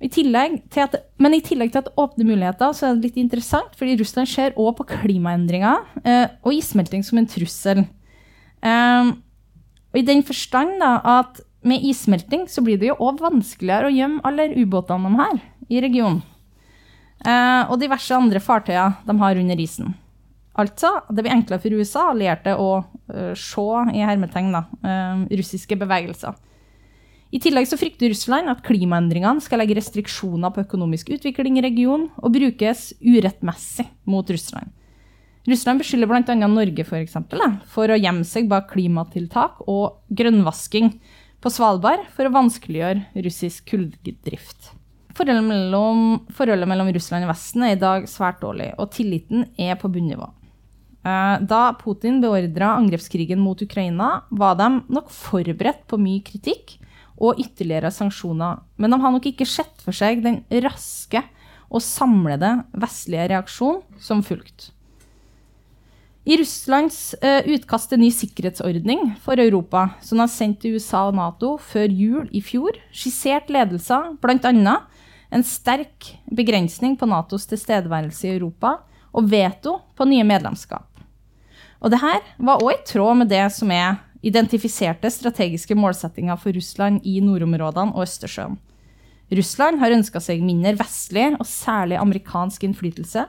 [0.00, 0.08] I
[0.80, 3.98] at, men i tillegg til at det åpner muligheter, så er det litt interessant, fordi
[4.00, 7.82] Russland ser òg på klimaendringer øh, og issmelting som en trussel.
[8.64, 9.18] Um,
[9.92, 13.94] og i den forstand da, at med issmelting så blir det jo òg vanskeligere å
[13.94, 16.22] gjemme alle ubåtene de her i regionen.
[17.20, 19.92] Eh, og diverse andre fartøyer de har under isen.
[20.60, 25.78] Altså, det blir enklere for USA allierte å uh, se i hermetegn da, uh, russiske
[25.78, 26.34] bevegelser.
[27.30, 32.08] I tillegg så frykter Russland at klimaendringene skal legge restriksjoner på økonomisk utvikling i regionen
[32.18, 34.74] og brukes urettmessig mot Russland.
[35.48, 36.34] Russland beskylder bl.a.
[36.50, 40.96] Norge for, eksempel, for å gjemme seg bak klimatiltak og grønnvasking
[41.40, 44.74] på Svalbard for å vanskeliggjøre russisk kulldrift.
[45.16, 49.76] Forholdet mellom, forholdet mellom Russland og Vesten er i dag svært dårlig, og tilliten er
[49.80, 50.28] på bunnivå.
[51.00, 56.76] Eh, da Putin beordra angrepskrigen mot Ukraina, var de nok forberedt på mye kritikk
[57.20, 61.22] og ytterligere sanksjoner, men de har nok ikke sett for seg den raske
[61.70, 64.72] og samlede vestlige reaksjonen som fulgte.
[66.28, 71.16] I Russlands uh, utkast til ny sikkerhetsordning for Europa, som er sendt til USA og
[71.16, 74.74] Nato før jul i fjor, skissert ledelser bl.a.
[75.32, 78.76] en sterk begrensning på Natos tilstedeværelse i Europa
[79.16, 80.86] og veto på nye medlemskap.
[81.80, 87.00] Og dette var òg i tråd med det som er identifiserte strategiske målsettinger for Russland
[87.08, 88.60] i nordområdene og Østersjøen.
[89.32, 93.24] Russland har ønska seg mindre vestlig og særlig amerikansk innflytelse,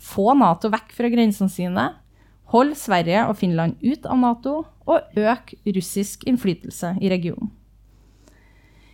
[0.00, 1.90] få Nato vekk fra grensene sine
[2.52, 7.52] Hold Sverige og Finland ut av Nato, og øk russisk innflytelse i regionen.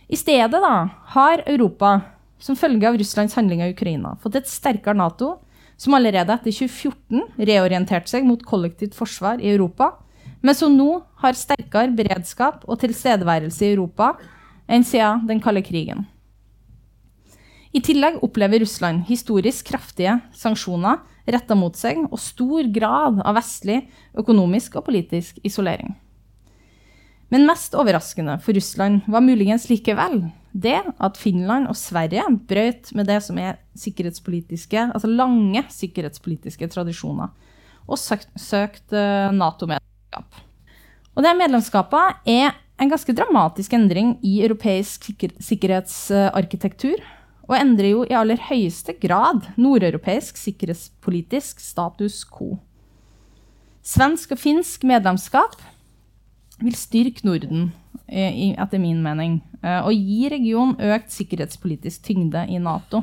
[0.09, 0.75] I stedet da,
[1.13, 1.99] har Europa,
[2.39, 5.35] som følge av Russlands handling av Ukraina, fått et sterkere Nato,
[5.79, 9.93] som allerede etter 2014 reorienterte seg mot kollektivt forsvar i Europa,
[10.41, 14.13] men som nå har sterkere beredskap og tilstedeværelse i Europa
[14.69, 16.05] enn siden den kalde krigen.
[17.69, 23.83] I tillegg opplever Russland historisk kraftige sanksjoner retta mot seg, og stor grad av vestlig
[24.17, 25.93] økonomisk og politisk isolering.
[27.29, 33.05] Men mest overraskende for Russland var muligens likevel det at Finland og Sverige brøt med
[33.05, 37.29] det som er sikkerhetspolitiske, altså lange sikkerhetspolitiske tradisjoner,
[37.85, 40.41] og søkt, søkt eh, Nato-medlemskap.
[41.13, 45.05] Og det medlemskapet er en ganske dramatisk endring i europeisk
[45.37, 46.97] sikkerhetsarkitektur
[47.49, 52.59] og endrer jo i aller høyeste grad nordeuropeisk sikkerhetspolitisk status quo.
[53.81, 55.57] Svensk og finsk medlemskap
[56.61, 57.71] vil styrke Norden,
[58.05, 63.01] etter min mening, eh, og gi regionen økt sikkerhetspolitisk tyngde i Nato.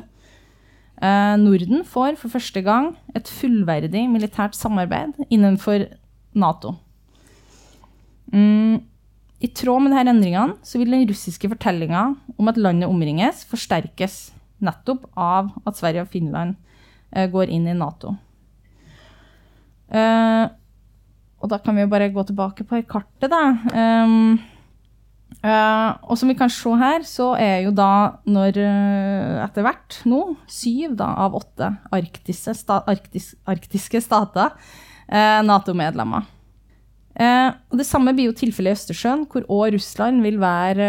[1.02, 5.88] Eh, Norden får for første gang et fullverdig militært samarbeid innenfor
[6.37, 6.76] Nato.
[8.30, 8.78] Mm,
[9.40, 12.06] I tråd med disse endringene vil den russiske fortellinga
[12.38, 16.57] om at landet omringes, forsterkes nettopp av at Sverige og Finland
[17.12, 18.16] eh, går inn i Nato.
[19.87, 23.42] Og da kan vi jo bare gå tilbake på kartet, da.
[25.47, 28.57] Uh, og som vi kan se her, så er jo da når
[29.45, 34.57] etter hvert nå syv da, av åtte arktiske, sta arktis arktiske stater
[35.07, 36.25] Nato-medlemmer.
[37.14, 40.88] og det samme blir jo tilfellet i Østersjøen, hvor òg Russland vil være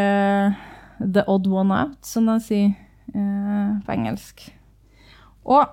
[1.00, 2.74] the odd one out, som de sier
[3.86, 4.48] på engelsk.
[5.48, 5.68] Og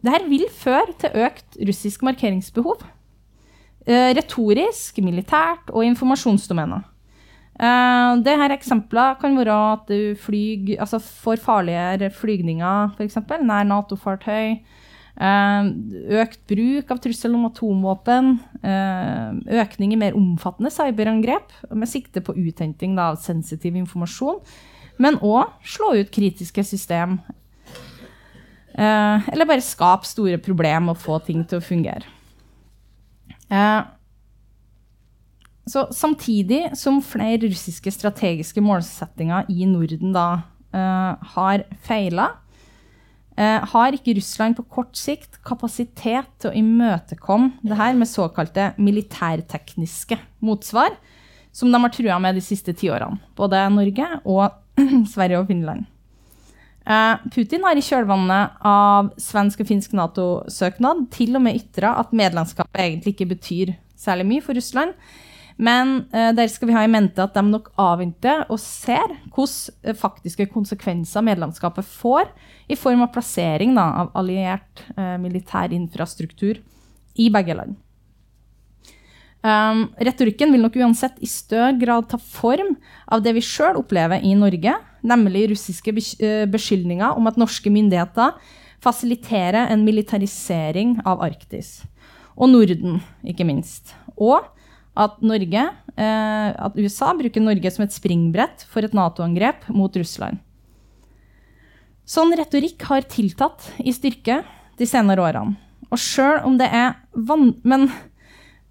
[0.00, 2.86] det her vil føre til økt russisk markeringsbehov.
[3.88, 6.86] Eh, retorisk, militært og informasjonsdomener.
[7.60, 13.18] Uh, det her Eksempler kan være at du flyg, altså får farligere flygninger, f.eks.
[13.44, 14.54] nær Nato-fartøy.
[15.20, 18.30] Økt bruk av trussel om atomvåpen.
[19.60, 24.40] Økning i mer omfattende cyberangrep med sikte på uthenting av sensitiv informasjon.
[25.00, 27.20] Men òg slå ut kritiske system.
[28.80, 32.06] eller bare skape store problemer og få ting til å fungere.
[33.50, 33.82] Eh,
[35.70, 40.28] så samtidig som flere russiske strategiske målsettinger i Norden da
[40.74, 42.30] eh, har feila,
[43.36, 48.72] eh, har ikke Russland på kort sikt kapasitet til å imøtekomme det her med såkalte
[48.78, 50.96] militærtekniske motsvar,
[51.52, 53.18] som de har trua med de siste tiårene.
[53.38, 54.59] Både Norge og
[55.12, 55.88] Sverige og Finland.
[56.90, 62.14] Eh, Putin har i kjølvannet av svensk og finsk Nato-søknad til og med ytra at
[62.16, 64.96] medlemskapet egentlig ikke betyr særlig mye for Russland.
[65.60, 69.92] Men uh, der skal vi ha i mente at de nok avventer og ser hvilke
[70.00, 72.30] faktiske konsekvenser medlemskapet får
[72.72, 76.62] i form av plassering da, av alliert uh, militær infrastruktur
[77.20, 77.76] i begge land.
[79.40, 82.74] Um, retorikken vil nok uansett i større grad ta form
[83.08, 88.34] av det vi sjøl opplever i Norge, nemlig russiske eh, beskyldninger om at norske myndigheter
[88.84, 91.78] fasiliterer en militarisering av Arktis.
[92.36, 93.94] Og Norden, ikke minst.
[94.20, 94.44] Og
[95.00, 95.64] at, Norge,
[95.96, 100.40] eh, at USA bruker Norge som et springbrett for et Nato-angrep mot Russland.
[102.04, 104.42] Sånn retorikk har tiltatt i styrke
[104.76, 105.56] de senere årene.
[105.90, 107.54] Og sjøl om det er van...
[107.64, 107.88] Men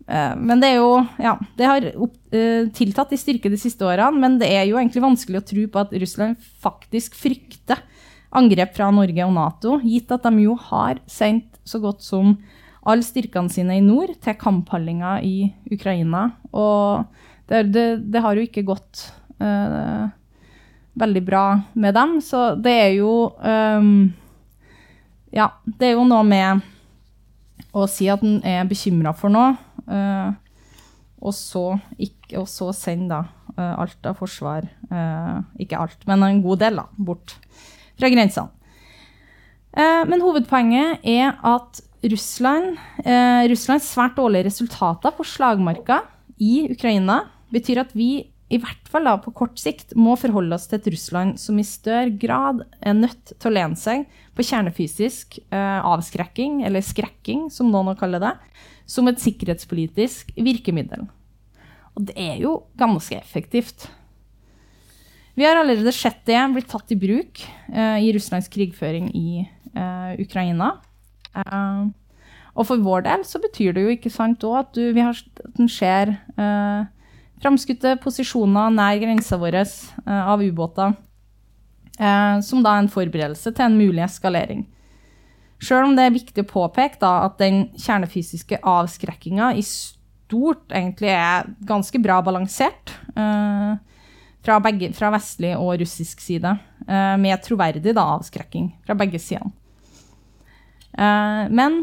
[0.10, 4.17] men det er jo Ja, det har opp, uh, tiltatt i styrke de siste årene,
[4.17, 7.84] men det er jo egentlig vanskelig å tro på at Russland faktisk frykter
[8.36, 12.36] angrep fra Norge og Nato, gitt at de jo har sendt så godt som
[12.89, 16.30] alle styrkene sine i nord til kamphandlinga i Ukraina.
[16.54, 17.06] Og
[17.50, 19.04] det, det, det har jo ikke gått
[19.41, 20.10] uh,
[21.00, 24.10] veldig bra med dem, så det er jo um,
[25.30, 26.65] Ja, det er jo noe med
[27.76, 29.54] å si at en er bekymra for noe
[31.19, 31.65] og så,
[32.38, 33.23] og så send da
[33.58, 37.36] uh, alt av forsvar, uh, ikke alt, men en god del, da, bort
[37.99, 38.56] fra grensene.
[40.10, 42.78] men hovedpoenget er at Russland,
[43.52, 45.99] Russlands svært dårlige resultater på slagmarka
[46.39, 50.65] i Ukraina betyr at vi i hvert fall da, på kort sikt må forholde oss
[50.71, 55.38] til et Russland som i større grad er nødt til å lene seg på kjernefysisk
[55.52, 58.34] avskrekking, eller skrekking, som noen kaller det,
[58.89, 61.06] som et sikkerhetspolitisk virkemiddel.
[61.95, 63.88] Og det er jo ganske effektivt.
[65.38, 70.13] Vi har allerede sett det blitt tatt i bruk eh, i Russlands krigføring i eh,
[70.19, 70.73] Ukraina.
[71.32, 71.84] Eh,
[72.60, 76.15] og for vår del så betyr det jo ikke sant òg at, at den ser
[76.36, 76.82] eh,
[77.39, 79.62] framskutte posisjoner nær grensa vår
[80.04, 80.97] av ubåter,
[82.43, 84.65] som da er en forberedelse til en mulig eskalering.
[85.60, 91.12] Sjøl om det er viktig å påpeke da, at den kjernefysiske avskrekkinga i stort egentlig
[91.12, 93.74] er ganske bra balansert eh,
[94.45, 96.56] fra, begge, fra, vestlig og russisk side,
[96.88, 99.52] eh, med troverdig da, avskrekking fra begge sidene.
[101.00, 101.82] Eh, men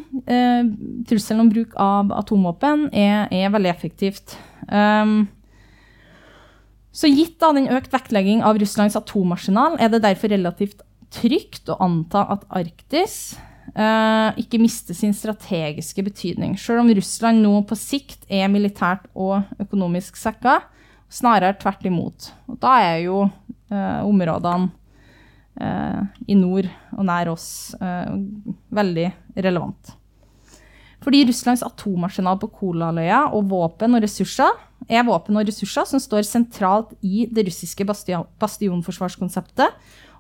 [1.07, 4.39] trusselen om bruk av atomvåpen er, er veldig effektivt.
[4.67, 5.29] Um,
[6.97, 10.81] så gitt da den økt vektlegging av Russlands atomarsenal, er det derfor relativt
[11.13, 13.37] trygt å anta at Arktis
[13.77, 16.55] ikke miste sin strategiske betydning.
[16.57, 20.63] Selv om Russland nå på sikt er militært og økonomisk svekka,
[21.13, 22.31] snarere tvert imot.
[22.51, 24.71] Og da er jo eh, områdene
[25.61, 27.49] eh, i nord og nær oss
[27.81, 28.17] eh,
[28.75, 29.11] veldig
[29.47, 29.95] relevant.
[31.05, 34.57] Fordi Russlands atomarsenal på Kolaløya og våpen og ressurser
[34.91, 39.77] er våpen og ressurser som står sentralt i det russiske bastion bastionforsvarskonseptet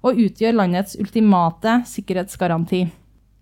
[0.07, 2.85] og utgjør landets ultimate sikkerhetsgaranti.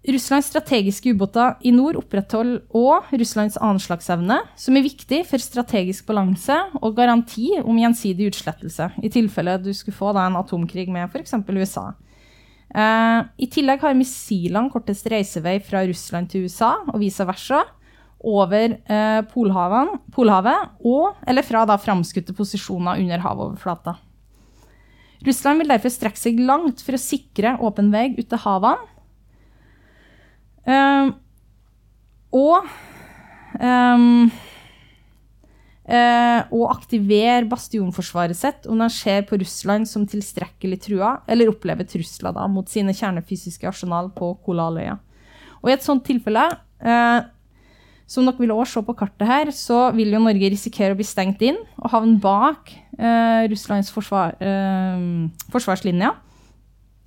[0.04, 6.58] Russlands strategiske ubåter i nord opprettholder òg Russlands anslagsevne, som er viktig for strategisk balanse
[6.82, 11.38] og garanti om gjensidig utslettelse, i tilfelle du skulle få da, en atomkrig med f.eks.
[11.48, 11.86] USA.
[12.68, 17.64] Eh, I tillegg har missilene kortest reisevei fra Russland til USA og vice versa
[18.24, 23.96] over eh, Polhavet, Polhavet, og, eller fra da framskutte posisjoner under havoverflata.
[25.24, 28.92] Russland vil derfor strekke seg langt for å sikre åpen vei ut til havene
[30.64, 31.12] Um,
[32.34, 32.64] og
[33.60, 34.30] um,
[35.84, 41.86] uh, og aktivere bastionforsvaret sitt om de ser på Russland som tilstrekkelig trua, eller opplever
[41.88, 44.96] trusler da, mot sine kjernefysiske arsenal på Kolaløya.
[45.60, 46.48] Og I et sånt tilfelle,
[46.84, 47.20] uh,
[48.08, 51.06] som dere vil også se på kartet her, så vil jo Norge risikere å bli
[51.08, 54.36] stengt inn og havne bak uh, Russlands forsvar,
[55.52, 56.20] forsvarslinjer.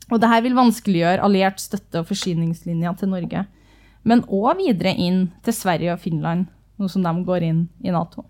[0.08, 3.44] Og dette vil vanskeliggjøre alliert støtte og forsyningslinja til Norge.
[4.08, 6.48] Men òg videre inn til Sverige og Finland,
[6.80, 8.24] nå som de går inn i Nato.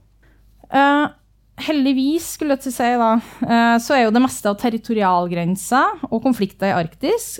[0.73, 1.13] Uh,
[1.61, 6.23] heldigvis, skulle jeg til si, da, uh, så er jo det meste av territorialgrenser og
[6.25, 7.35] konflikter i Arktis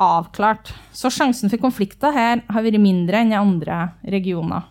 [0.00, 0.72] avklart.
[0.96, 3.80] Så sjansen for konflikter her har vært mindre enn i andre
[4.16, 4.70] regioner.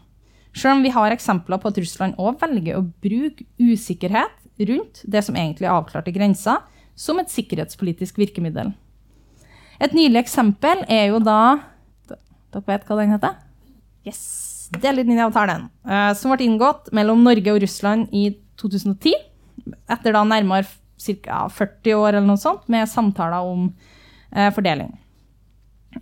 [0.53, 4.35] Selv om vi har eksempler på at Russland òg velger å bruke usikkerhet
[4.69, 6.61] rundt det som egentlig er avklarte grenser,
[6.93, 8.73] som et sikkerhetspolitisk virkemiddel.
[9.81, 11.39] Et nylig eksempel er jo da
[12.53, 13.37] Dere vet hva den heter?
[14.05, 14.23] Yes!
[14.73, 18.27] Delelinjeavtalen, uh, som ble inngått mellom Norge og Russland i
[18.61, 19.13] 2010.
[19.89, 20.67] Etter da nærmere
[21.01, 21.43] ca.
[21.49, 24.91] 40 år eller noe sånt med samtaler om uh, fordeling.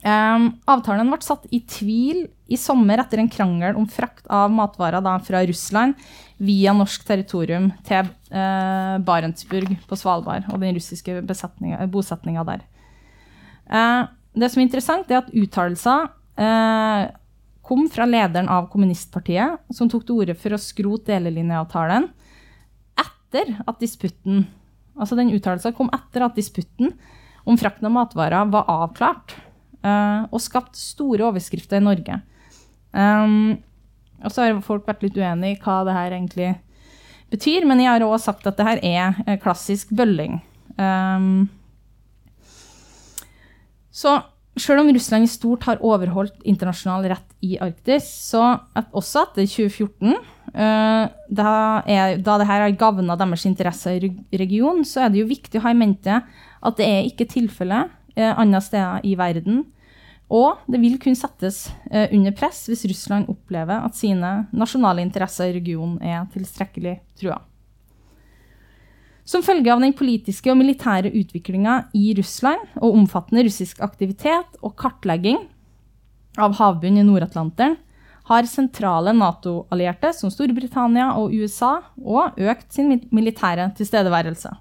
[0.08, 5.04] Um, avtalen ble satt i tvil i sommer etter en krangel om frakt av matvarer
[5.04, 6.00] da, fra Russland
[6.42, 11.20] via norsk territorium til uh, Barentsburg på Svalbard og den russiske
[11.92, 12.64] bosetninga der.
[13.72, 14.04] Eh,
[14.34, 17.10] det som er interessant, er at uttalelser eh,
[17.66, 22.10] kom fra lederen av kommunistpartiet, som tok til orde for å skrote delelinjeavtalen
[23.02, 24.48] etter at disputten
[25.02, 26.92] Altså den uttalelsen kom etter at disputten
[27.48, 29.32] om frakten av matvarer var avklart,
[29.88, 32.18] uh, og skapt store overskrifter i Norge.
[32.92, 36.52] Og så har folk vært litt uenige i hva det her egentlig
[37.32, 40.42] betyr, men jeg har òg sagt at det her er klassisk bølling.
[40.76, 41.48] Um,
[43.92, 44.22] så
[44.60, 48.44] selv om Russland i stort har overholdt internasjonal rett i Arktis, så
[48.76, 50.16] at også etter 2014,
[50.52, 51.52] uh, da,
[51.88, 55.66] er, da dette har gavna deres interesser i regionen, så er det jo viktig å
[55.66, 56.20] ha i mente
[56.62, 59.64] at det er ikke tilfellet uh, andre steder i verden.
[60.32, 65.52] Og det vil kunne settes uh, under press hvis Russland opplever at sine nasjonale interesser
[65.52, 67.40] i regionen er tilstrekkelig trua.
[69.28, 74.76] Som følge av den politiske og militære utviklinga i Russland og omfattende russisk aktivitet og
[74.80, 75.44] kartlegging
[76.42, 77.78] av havbunnen i Nord-Atlanteren,
[78.32, 84.52] har sentrale Nato-allierte som Storbritannia og USA òg økt sin militære tilstedeværelse.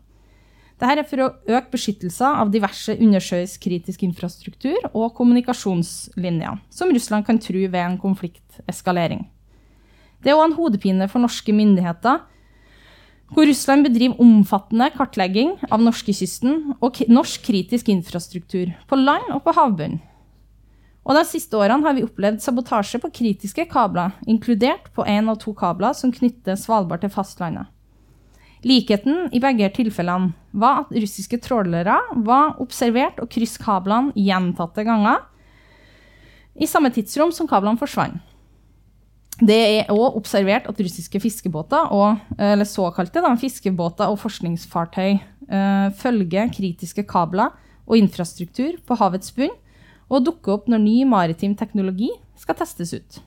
[0.81, 7.29] Dette er for å øke beskyttelse av diverse undersjøisk kritisk infrastruktur og kommunikasjonslinjer, som Russland
[7.29, 9.27] kan true ved en konflikteskalering.
[10.25, 12.25] Det er òg en hodepine for norske myndigheter
[13.31, 19.55] hvor Russland bedriver omfattende kartlegging av norskekysten og norsk kritisk infrastruktur på land og på
[19.57, 20.01] havbunnen.
[21.01, 25.39] Og De siste årene har vi opplevd sabotasje på kritiske kabler, inkludert på én av
[25.41, 27.71] to kabler som knytter Svalbard til fastlandet.
[28.63, 35.25] Likheten i begge tilfellene var at russiske trålere var observert og krysset kablene gjentatte ganger
[36.61, 38.21] i samme tidsrom som kablene forsvant.
[39.41, 45.89] Det er òg observert at russiske fiskebåter, og, eller såkalte da, fiskebåter og forskningsfartøy eh,
[45.97, 47.55] følger kritiske kabler
[47.89, 49.55] og infrastruktur på havets bunn
[50.11, 53.21] og dukker opp når ny maritim teknologi skal testes ut.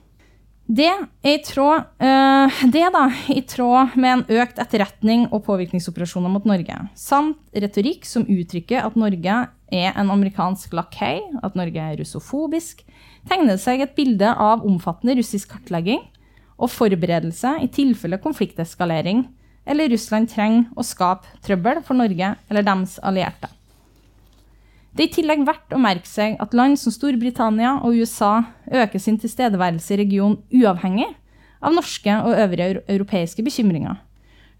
[0.64, 6.32] Det er i tråd, eh, det da, i tråd med en økt etterretning og påvirkningsoperasjoner
[6.32, 9.42] mot Norge, samt retorikk som uttrykker at Norge
[9.74, 12.80] er en amerikansk lakei, at Norge er russofobisk,
[13.28, 16.00] tegner det seg et bilde av omfattende russisk kartlegging
[16.58, 19.26] og forberedelse i tilfelle konflikteskalering
[19.66, 23.50] eller Russland trenger å skape trøbbel for Norge eller deres allierte.
[24.94, 29.02] Det er i tillegg verdt å merke seg at land som Storbritannia og USA øker
[29.02, 31.08] sin tilstedeværelse i regionen uavhengig
[31.64, 33.96] av norske og øvrige europeiske bekymringer.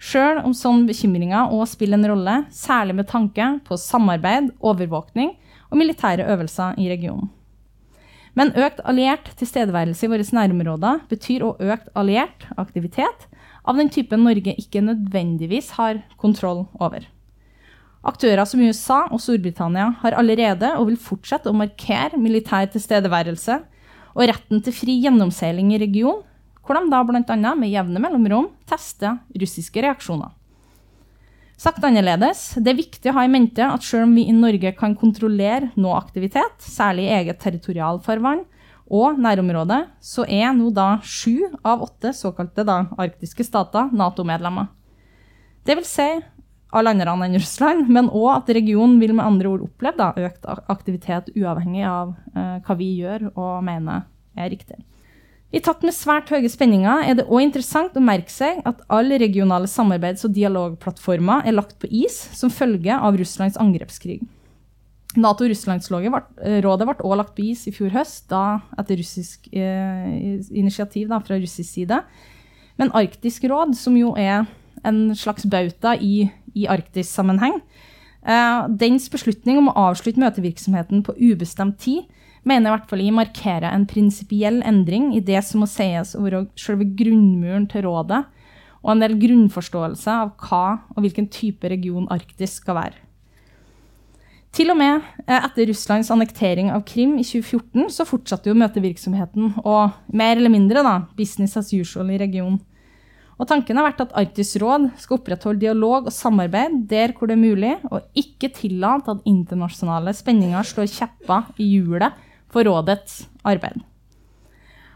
[0.02, 5.36] Sjøl om sånne bekymringer òg spiller en rolle, særlig med tanke på samarbeid, overvåkning
[5.70, 7.30] og militære øvelser i regionen.
[8.34, 13.28] Men økt alliert tilstedeværelse i våre nærområder betyr òg økt alliert aktivitet
[13.64, 17.06] av den typen Norge ikke nødvendigvis har kontroll over.
[18.04, 23.62] Aktører som USA og Storbritannia har allerede og vil fortsette å markere militær tilstedeværelse
[24.14, 26.22] og retten til fri gjennomseiling i regionen,
[26.64, 27.54] hvor de da bl.a.
[27.56, 30.32] med jevne mellomrom tester russiske reaksjoner.
[31.56, 34.72] Sagt annerledes, det er viktig å ha i mente at selv om vi i Norge
[34.74, 38.42] kan kontrollere noe aktivitet, særlig i eget territorialfarvann
[38.90, 44.66] og nærområde, så er nå da sju av åtte såkalte da, arktiske stater Nato-medlemmer.
[45.64, 46.08] Det vil si
[46.74, 50.50] alle andre enn Russland, men òg at regionen vil med andre ord oppleve da, økt
[50.74, 54.82] aktivitet uavhengig av eh, hva vi gjør og mener er riktig.
[55.54, 59.20] I takt med svært høye spenninger er det òg interessant å merke seg at alle
[59.22, 64.24] regionale samarbeids- og dialogplattformer er lagt på is som følge av Russlands angrepskrig.
[65.14, 71.20] Nato-Russlandsrådet ble også lagt på is i fjor høst, da etter russisk eh, initiativ da,
[71.22, 72.00] fra russisk side.
[72.80, 74.48] Men Arktisk råd, som jo er
[74.82, 76.26] en slags bauta i,
[76.58, 77.60] i Arktis-sammenheng,
[78.26, 82.10] eh, dens beslutning om å avslutte møtevirksomheten på ubestemt tid
[82.48, 86.24] mener i hvert fall jeg markerer en prinsipiell endring i det som må sies å
[86.24, 88.24] være selve grunnmuren til rådet,
[88.84, 93.00] og en del grunnforståelse av hva og hvilken type region Arktis skal være.
[94.54, 99.56] Til og med eh, etter Russlands annektering av Krim i 2014 så fortsatte jo møtevirksomheten
[99.64, 102.60] og mer eller mindre da, business as usual i regionen.
[103.34, 107.34] Og Tanken har vært at Arktisk råd skal opprettholde dialog og samarbeid der hvor det
[107.34, 112.14] er mulig, og ikke tillate at internasjonale spenninger slår kjepper i hjulet
[112.54, 113.82] for rådets arbeid.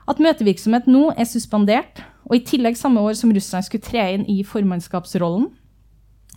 [0.09, 4.25] At møtevirksomhet nå er suspendert, og i tillegg samme år som Russland skulle tre inn
[4.31, 5.51] i formannskapsrollen,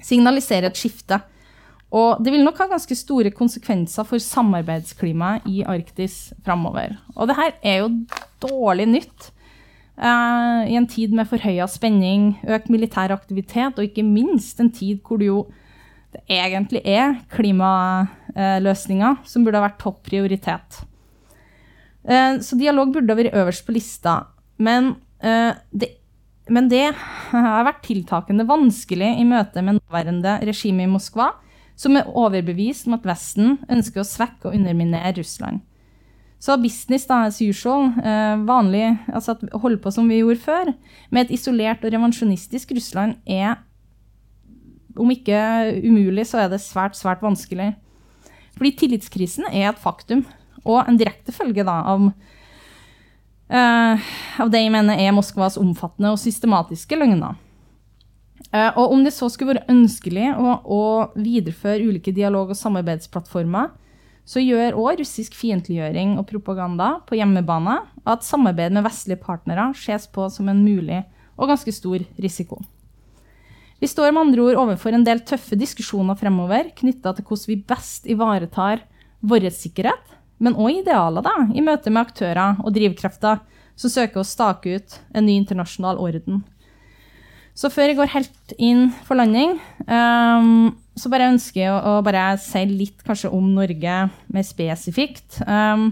[0.02, 1.20] signaliserer et skifte.
[1.92, 6.96] Og det vil nok ha ganske store konsekvenser for samarbeidsklimaet i Arktis framover.
[7.16, 7.90] Og det her er jo
[8.44, 9.32] dårlig nytt
[10.00, 15.04] uh, i en tid med forhøya spenning, økt militær aktivitet, og ikke minst en tid
[15.06, 15.44] hvor det jo
[16.12, 20.82] det egentlig er klimaløsninger som burde ha vært topp prioritet.
[22.04, 24.26] Eh, så dialog burde vært øverst på lista.
[24.58, 25.94] Men, eh, det,
[26.50, 26.94] men det
[27.32, 31.34] har vært tiltakende vanskelig i møte med nåværende regime i Moskva,
[31.76, 35.62] som er overbevist om at Vesten ønsker å svekke og underminere Russland.
[36.42, 40.74] Så business da, as usual, eh, vanlig, altså at holde på som vi gjorde før,
[41.12, 43.60] med et isolert og revansjonistisk Russland, er
[44.98, 45.38] om ikke
[45.86, 47.76] umulig, så er det svært, svært vanskelig.
[48.58, 50.26] Fordi tillitskrisen er et faktum.
[50.68, 52.10] Og en direkte følge da, av,
[53.52, 54.10] uh,
[54.42, 57.40] av det jeg mener er Moskvas omfattende og systematiske løgner.
[58.52, 60.82] Uh, og om det så skulle være ønskelig å, å
[61.16, 63.72] videreføre ulike dialog- og samarbeidsplattformer,
[64.28, 70.06] så gjør òg russisk fiendtliggjøring og propaganda på hjemmebane at samarbeid med vestlige partnere ses
[70.14, 71.02] på som en mulig
[71.42, 72.62] og ganske stor risiko.
[73.82, 77.64] Vi står med andre ord overfor en del tøffe diskusjoner fremover knytta til hvordan vi
[77.72, 78.84] best ivaretar
[79.26, 80.11] vår sikkerhet,
[80.42, 83.42] men òg idealer da, i møte med aktører og drivkrefter
[83.80, 86.42] som søker å stake ut en ny internasjonal orden.
[87.58, 92.24] Så før jeg går helt inn for landing, um, så bare ønsker jeg å, å
[92.42, 93.98] si litt kanskje om Norge
[94.32, 95.42] mer spesifikt.
[95.46, 95.92] Um,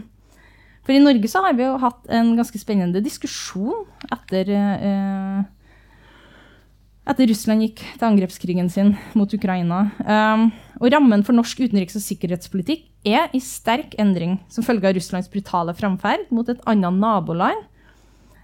[0.86, 5.43] for i Norge så har vi jo hatt en ganske spennende diskusjon etter uh,
[7.10, 9.88] etter Russland gikk til angrepskrigen sin mot Ukraina.
[10.05, 14.97] Um, og rammen for norsk utenriks- og sikkerhetspolitikk er i sterk endring som følge av
[14.97, 17.66] Russlands brutale framferd mot et annet naboland.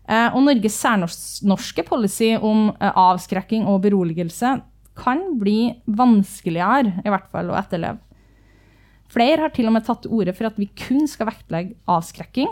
[0.05, 4.57] Uh, og Norges særnorske policy om uh, avskrekking og beroligelse
[4.95, 8.01] kan bli vanskeligere i hvert fall å etterleve.
[9.11, 12.49] Flere har til og med tatt til orde for at vi kun skal vektlegge avskrekking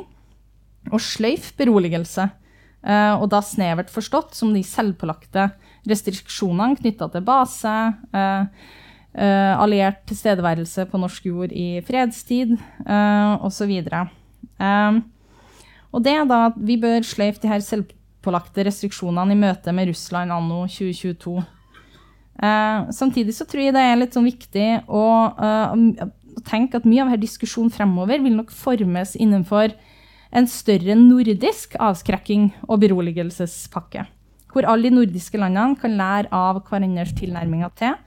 [0.91, 2.27] og sløyfe beroligelse,
[2.85, 5.49] uh, og da snevert forstått som de selvpålagte
[5.89, 7.73] restriksjonene knytta til base,
[8.15, 8.69] eh,
[9.13, 13.73] eh, alliert tilstedeværelse på norsk jord i fredstid eh, osv.
[13.73, 15.01] Eh,
[15.93, 19.91] og det er da at vi bør sløyfe de her selvpålagte restriksjonene i møte med
[19.91, 21.37] Russland anno 2022.
[22.43, 25.05] Eh, samtidig så tror jeg det er litt sånn viktig å,
[25.37, 29.75] uh, å tenke at mye av her diskusjonen fremover vil nok formes innenfor
[30.33, 34.07] en større nordisk avskrekking og beroligelsespakke
[34.53, 37.99] hvor alle de nordiske landene kan lære av hverandres tilnærminger til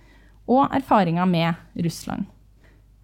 [0.47, 2.27] og erfaringer med Russland.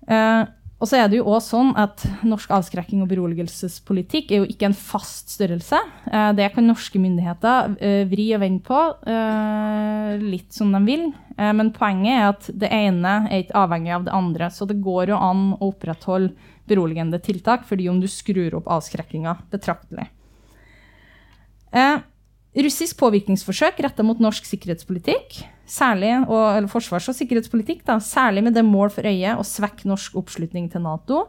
[0.06, 0.44] Eh,
[0.82, 4.66] Og så er det jo også sånn at Norsk avskrekking og beroligelsespolitikk er jo ikke
[4.66, 5.78] en fast størrelse.
[6.10, 11.04] Eh, det kan norske myndigheter eh, vri og vende på eh, litt som de vil.
[11.38, 14.50] Men poenget er at det ene er ikke avhengig av det andre.
[14.52, 16.34] Så det går jo an å opprettholde
[16.68, 20.10] beroligende tiltak fordi om du skrur opp avskrekkinga betraktelig.
[22.52, 28.52] Russisk påvirkningsforsøk retta mot norsk sikkerhetspolitikk, særlig, og, eller forsvars- og sikkerhetspolitikk, da, særlig med
[28.58, 31.22] det mål for øye å svekke norsk oppslutning til Nato,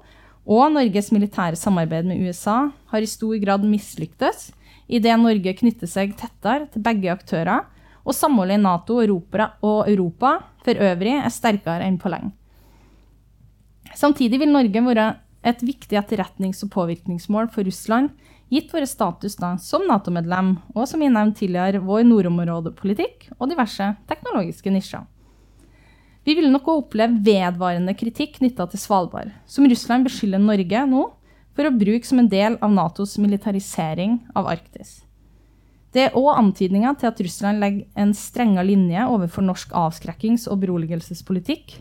[0.43, 2.57] og Norges militære samarbeid med USA
[2.91, 4.49] har i stor grad mislyktes
[4.91, 7.69] idet Norge knytter seg tettere til begge aktører,
[8.03, 12.33] og samholdet i Nato Europa og Europa for øvrig er sterkere enn på lenge.
[13.95, 15.07] Samtidig vil Norge være
[15.47, 18.11] et viktig etterretnings- og påvirkningsmål for Russland
[18.51, 23.93] gitt vår status da, som Nato-medlem, og som jeg nevnte tidligere, vår nordområdepolitikk og diverse
[24.09, 25.07] teknologiske nisjer.
[26.23, 31.07] Vi ville nok oppleve vedvarende kritikk knytta til Svalbard, som Russland beskylder Norge nå
[31.53, 35.01] for å bruke som en del av Natos militarisering av Arktis.
[35.93, 40.63] Det er òg antydninger til at Russland legger en strengere linje overfor norsk avskrekkings- og
[40.63, 41.75] beroligelsespolitikk,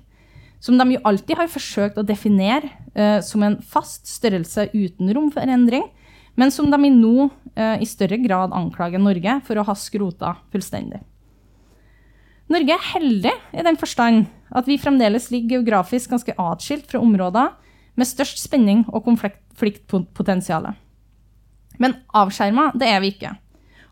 [0.63, 5.31] som de jo alltid har forsøkt å definere uh, som en fast størrelse uten rom
[5.33, 5.87] for endring,
[6.39, 11.03] men som de nå eh, i større grad anklager Norge for å ha skrota fullstendig.
[12.53, 17.53] Norge er heldig i den forstand at vi fremdeles ligger geografisk ganske atskilt fra områder
[17.97, 20.73] med størst spenning og konfliktpotensial.
[21.81, 23.33] Men avskjerma det er vi ikke.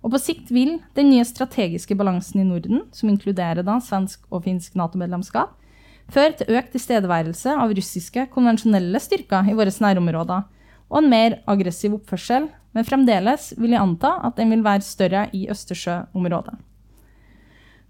[0.01, 4.47] Og på sikt vil den nye strategiske balansen i Norden, som inkluderer da svensk og
[4.47, 5.53] finsk Nato-medlemskap,
[6.11, 10.47] føre til økt tilstedeværelse av russiske konvensjonelle styrker i våre nærområder,
[10.91, 15.29] og en mer aggressiv oppførsel, men fremdeles vil jeg anta at den vil være større
[15.35, 16.59] i Østersjøområdet.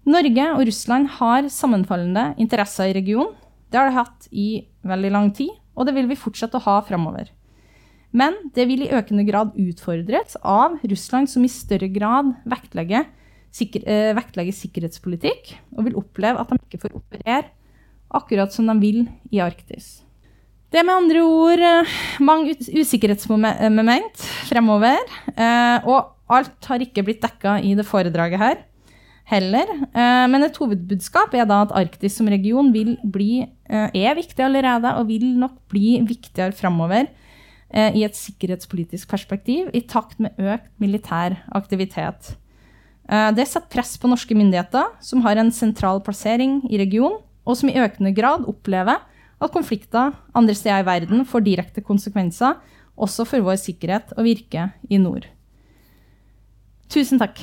[0.09, 3.35] Norge og Russland har sammenfallende interesser i regionen.
[3.69, 6.79] Det har det hatt i veldig lang tid, og det vil vi fortsette å ha
[6.87, 7.29] framover.
[8.11, 13.05] Men det vil i økende grad utfordres av Russland, som i større grad vektlegger,
[13.55, 17.47] sikker, eh, vektlegger sikkerhetspolitikk, og vil oppleve at de ikke får operere
[18.11, 20.01] akkurat som de vil i Arktis.
[20.71, 25.01] Det er med andre ord eh, mange usikkerhetsmoment fremover.
[25.35, 28.61] Eh, og alt har ikke blitt dekka i det foredraget her
[29.33, 29.67] heller.
[29.91, 35.11] Eh, men et hovedbudskap er da at Arktis som region bli, er viktig allerede og
[35.11, 37.11] vil nok bli viktigere fremover
[37.71, 42.33] i et sikkerhetspolitisk perspektiv i takt med økt militær aktivitet.
[43.07, 47.71] Det setter press på norske myndigheter, som har en sentral plassering i regionen, og som
[47.71, 48.99] i økende grad opplever
[49.41, 52.59] at konflikter andre steder i verden får direkte konsekvenser,
[52.97, 55.25] også for vår sikkerhet og virke i nord.
[56.91, 57.41] Tusen takk.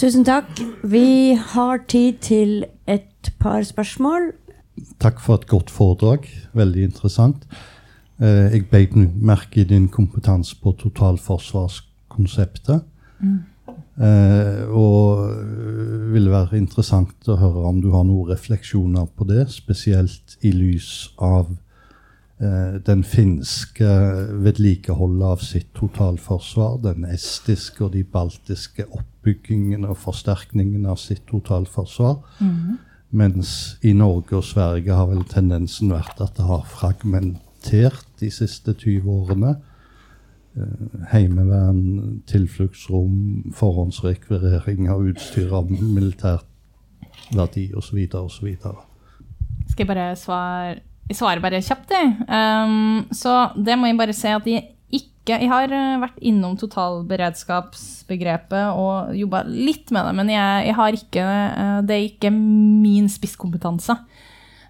[0.00, 0.48] Tusen takk.
[0.82, 4.32] Vi har tid til et par spørsmål.
[5.00, 6.26] Takk for et godt foredrag.
[6.52, 7.46] Veldig interessant.
[8.20, 12.80] Eh, jeg beit merke i din kompetanse på totalforsvarskonseptet.
[13.20, 13.38] Mm.
[13.94, 19.46] Eh, og eh, ville være interessant å høre om du har noen refleksjoner på det,
[19.54, 20.88] spesielt i lys
[21.22, 21.52] av
[22.42, 23.90] eh, den finske
[24.46, 32.18] vedlikeholdet av sitt totalforsvar, den estiske og de baltiske oppbyggingen og forsterkningen av sitt totalforsvar.
[32.40, 32.82] Mm -hmm.
[33.14, 38.74] Mens i Norge og Sverige har vel tendensen vært at det har fragmentert de siste
[38.74, 39.56] 20 årene.
[40.54, 40.62] Eh,
[41.10, 46.46] heimevern, tilfluktsrom, forhåndsrekvirering av utstyr av militært
[47.34, 47.98] verdi osv.
[48.20, 48.52] osv.
[48.62, 52.14] Skal jeg bare svare Jeg svarer bare kjapt, jeg.
[52.30, 56.56] Um, så det må jeg bare si at jeg ikke Jeg har eh, vært innom
[56.60, 62.30] totalberedskapsbegrepet og jobba litt med det, men jeg, jeg har ikke eh, Det er ikke
[62.30, 63.96] min spisskompetanse.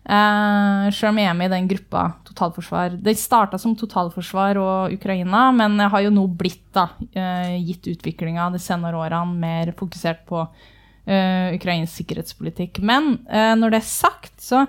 [0.04, 2.98] Uh, Selv om jeg er med i den gruppa totalforsvar.
[3.00, 7.88] Det starta som totalforsvar og Ukraina, men jeg har jo nå blitt, da, uh, gitt
[7.94, 12.82] utviklinga de senere årene, mer fokusert på uh, ukrainsk sikkerhetspolitikk.
[12.84, 14.66] Men når det er sagt, så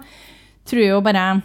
[0.65, 1.41] tror jeg jo bare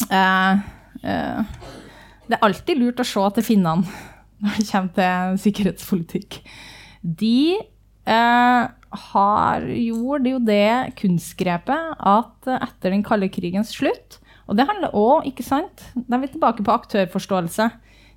[0.00, 3.84] Det er alltid lurt å se til finnene
[4.42, 6.30] når det kommer til sikkerhetspolitikk.
[7.02, 7.58] De
[8.10, 14.18] har, gjorde jo det kunstgrepet at etter den kalde krigens slutt
[14.50, 17.68] Og det handler òg, ikke sant Da er vi tilbake på aktørforståelse.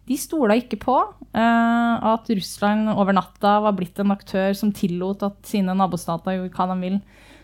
[0.10, 5.24] De stola ikke på eh, at Russland over natta var blitt en aktør som tillot
[5.24, 6.98] at sine nabostater gjorde hva de vil.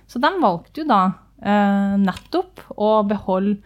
[0.10, 1.04] Så de valgte jo da
[1.40, 3.62] eh, nettopp å beholde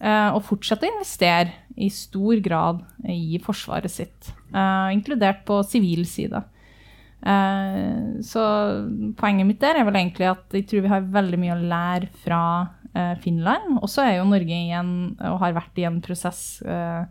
[0.00, 4.32] eh, og fortsette å investere i stor grad i forsvaret sitt,
[4.92, 6.42] inkludert på sivil side.
[7.22, 8.44] Eh, så
[9.18, 12.08] poenget mitt der er vel egentlig at jeg tror vi har veldig mye å lære
[12.24, 12.44] fra
[12.94, 13.78] eh, Finland.
[13.80, 17.04] Og så er jo Norge i en, og har vært i en prosess eh,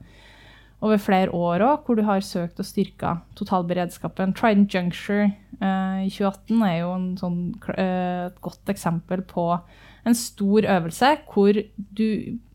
[0.82, 4.34] over flere år òg, hvor du har søkt å styrke totalberedskapen.
[4.38, 5.30] Trident Juncture
[5.62, 7.36] i 2018 er jo sånn,
[7.78, 9.44] et godt eksempel på
[10.10, 12.08] en stor øvelse hvor du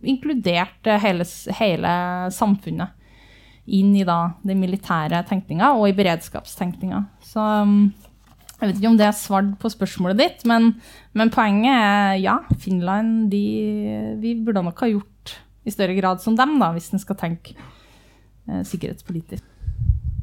[0.03, 1.23] inkluderte hele,
[1.61, 1.93] hele
[2.35, 3.06] samfunnet
[3.67, 7.03] inn i da, den militære tenkninga og i beredskapstenkninga.
[7.27, 7.89] Så um,
[8.57, 10.71] jeg vet ikke om det er svart på spørsmålet ditt, men,
[11.17, 13.43] men poenget er ja, Finland de,
[14.23, 15.37] Vi burde nok ha gjort
[15.67, 19.45] i større grad som dem, da, hvis en skal tenke eh, sikkerhetspolitisk.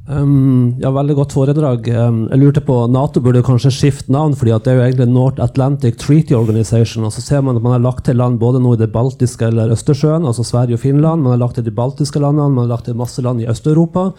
[0.03, 1.85] Um, ja, Veldig godt foredrag.
[1.87, 5.43] Um, jeg lurte på, Nato burde kanskje skifte navn, fordi det er jo egentlig North
[5.43, 7.05] Atlantic Treaty Organization.
[7.05, 9.45] og så ser Man at man har lagt til land både nå i det baltiske
[9.45, 11.21] eller Østersjøen, altså Sverige og Finland.
[11.23, 14.11] Man har lagt til de baltiske landene, man har lagt til masse land i Øst-Europa.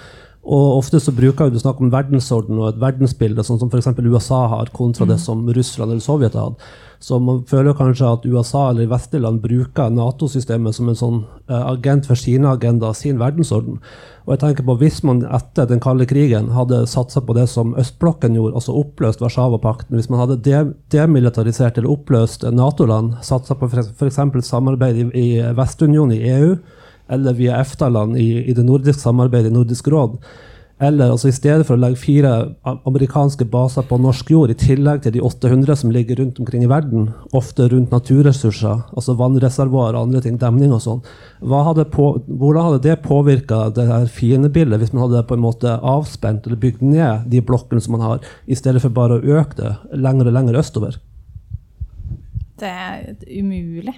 [0.45, 3.95] Og ofte så bruker du snakk om verdensorden og et verdensbilde, sånn som f.eks.
[4.05, 5.25] USA har, kontra det mm.
[5.25, 6.67] som Russland eller Sovjet har hatt.
[7.05, 11.19] Så man føler kanskje at USA eller vestlige land bruker Nato-systemet som en sånn
[11.51, 13.81] uh, agent for sine agendaer, sin verdensorden.
[14.25, 17.75] Og jeg tenker på Hvis man etter den kalde krigen hadde satsa på det som
[17.81, 24.23] østblokken gjorde, altså oppløst Warszawapakten, hvis man hadde demilitarisert eller oppløst Nato-land, satsa på f.eks.
[24.49, 26.57] samarbeid i Vestunionen i EU,
[27.09, 30.19] eller via EFTA-land i, i det nordiske samarbeidet i Nordisk råd,
[30.83, 32.31] eller altså, I stedet for å legge fire
[32.67, 36.71] amerikanske baser på norsk jord, i tillegg til de 800 som ligger rundt omkring i
[36.71, 41.05] verden, ofte rundt naturressurser, altså vannreservoarer og andre ting, demning og sånn,
[41.41, 43.61] hvordan hadde det påvirka
[44.11, 48.09] fiendebildet, hvis man hadde på en måte avspent eller bygd ned de blokkene som man
[48.09, 50.99] har, i stedet for bare å øke det lenger og lenger østover?
[52.59, 53.95] Det er umulig.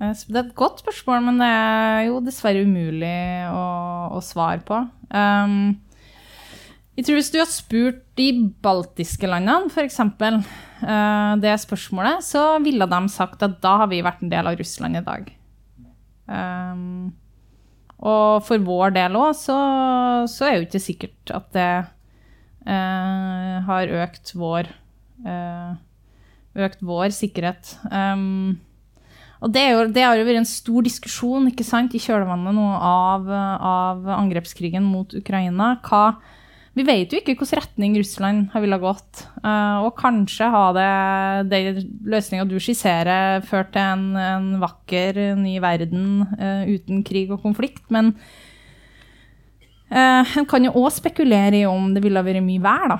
[0.00, 3.16] Eh, det er et godt spørsmål, men det er jo dessverre umulig
[3.52, 3.64] å,
[4.16, 4.82] å svare på.
[5.12, 5.80] Um,
[6.96, 8.28] jeg tror Hvis du har spurt de
[8.64, 10.42] baltiske landene, f.eks., uh,
[10.84, 14.58] eh, det spørsmålet, så ville de sagt at da har vi vært en del av
[14.60, 15.32] Russland i dag.
[16.28, 17.12] Um,
[18.02, 19.56] og for vår del òg, så,
[20.30, 21.70] så, er jo ikke sikkert at det
[22.66, 24.68] uh, har økt vår,
[25.24, 25.72] uh,
[26.66, 27.76] økt vår sikkerhet.
[27.88, 28.60] Um,
[29.42, 34.06] og det, jo, det, har jo vært en stor diskusjon i kjølvannet nå av, av
[34.20, 35.74] angrepskrigen mot Ukraina.
[35.82, 36.04] Hva
[36.72, 39.26] vi vet jo ikke hvilken retning Russland har villet gått.
[39.44, 40.92] Uh, og kanskje har det,
[41.50, 47.42] det løsninga du skisserer, ført til en, en vakker ny verden uh, uten krig og
[47.44, 47.84] konflikt.
[47.92, 48.14] Men
[49.92, 52.98] uh, en kan jo òg spekulere i om det ville vært mye vær, da.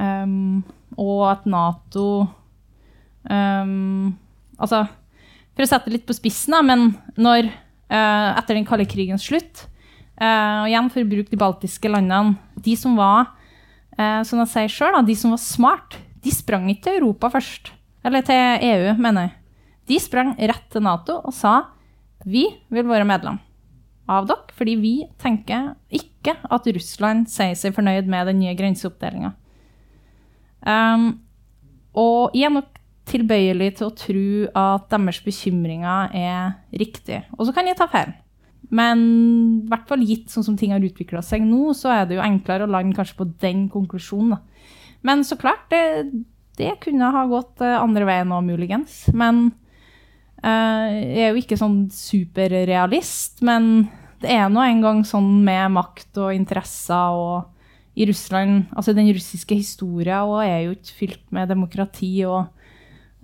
[0.00, 0.64] Um,
[0.98, 2.08] og at Nato
[3.30, 4.16] um,
[4.56, 4.80] Altså,
[5.56, 7.48] for å sette det litt på spissen, da, men når
[7.86, 9.60] etter den kalde krigens slutt
[10.16, 13.34] Uh, og igjen, for å bruke de baltiske landene De som var
[14.00, 17.68] uh, som jeg sier selv, de som var smart, de sprang ikke til Europa først.
[18.06, 19.34] Eller til EU, mener jeg.
[19.92, 21.58] De sprang rett til Nato og sa
[22.26, 23.36] vi vil være medlem
[24.10, 29.34] av dere, fordi vi tenker ikke at Russland sier seg fornøyd med den nye grenseoppdelinga.
[30.66, 31.06] Um,
[31.94, 32.75] og jeg er nok
[33.06, 34.28] tilbøyelig til å tro
[34.58, 37.24] at deres bekymringer er riktige.
[37.38, 38.14] Og så kan jeg ta feil.
[38.74, 39.02] Men
[39.62, 42.24] i hvert fall gitt sånn som ting har utvikla seg nå, så er det jo
[42.24, 44.40] enklere å lande kanskje på den konklusjonen.
[45.06, 46.24] Men så klart, det,
[46.58, 49.04] det, kunne ha gått eh, andre veien òg, muligens.
[49.14, 49.52] Men
[50.42, 53.38] uh, jeg er jo ikke sånn superrealist.
[53.46, 53.86] Men
[54.24, 57.52] det er nå engang sånn med makt og interesser og
[57.96, 62.50] i Russland Altså den russiske historien er jo ikke fylt med demokrati og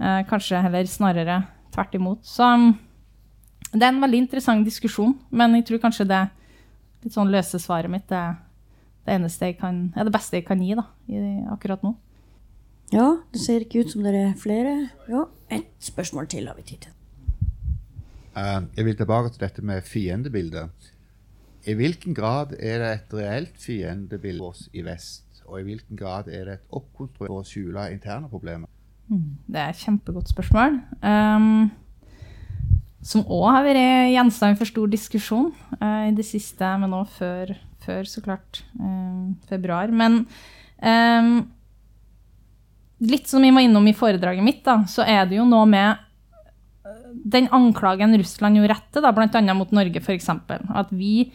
[0.03, 1.40] uh, kanskje heller snarere
[1.72, 2.26] tvert imot.
[2.26, 2.44] Så
[3.72, 6.22] det er en veldig interessant diskusjon, men jeg tror kanskje det
[7.03, 8.22] litt sånn løse svaret mitt det,
[9.07, 10.84] det eneste jeg kan, er det beste jeg kan gi da,
[11.55, 11.94] akkurat nå.
[12.92, 14.74] Ja, det ser ikke ut som det er flere.
[15.09, 16.98] Ja, et spørsmål til har vi tid til.
[18.36, 20.92] Uh, jeg vil tilbake til dette med fiendebildet.
[21.64, 25.42] I hvilken grad er det et reelt fiendebilde for oss i vest?
[25.46, 28.72] Og i hvilken grad er det et oppkonstruert for å skjule interne problemer?
[29.13, 30.79] Det er et kjempegodt spørsmål.
[31.05, 31.71] Um,
[33.03, 35.51] som òg har vært gjenstand for stor diskusjon
[35.81, 37.53] uh, i det siste, men òg før,
[37.85, 39.93] før, så klart, uh, februar.
[39.93, 40.23] Men
[40.79, 41.35] um,
[43.03, 46.09] litt som vi var innom i foredraget mitt, da, så er det jo noe med
[47.13, 49.55] den anklagen Russland jo retter, bl.a.
[49.55, 50.31] mot Norge, f.eks.
[50.73, 51.33] At vi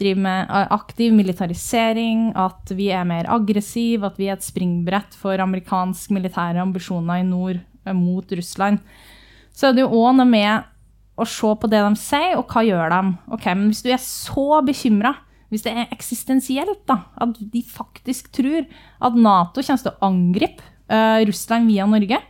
[0.00, 5.40] driver med aktiv militarisering, at vi er mer aggressive, at vi er et springbrett for
[5.42, 7.60] amerikansk militære ambisjoner i nord
[7.96, 8.82] mot Russland.
[9.52, 10.68] Så er det jo òg noe med
[11.18, 13.02] å se på det de sier, og hva gjør de?
[13.34, 15.16] Ok, men Hvis du er så bekymra,
[15.50, 20.66] hvis det er eksistensielt, da, at de faktisk tror at Nato kommer til å angripe
[20.92, 22.20] uh, Russland via Norge,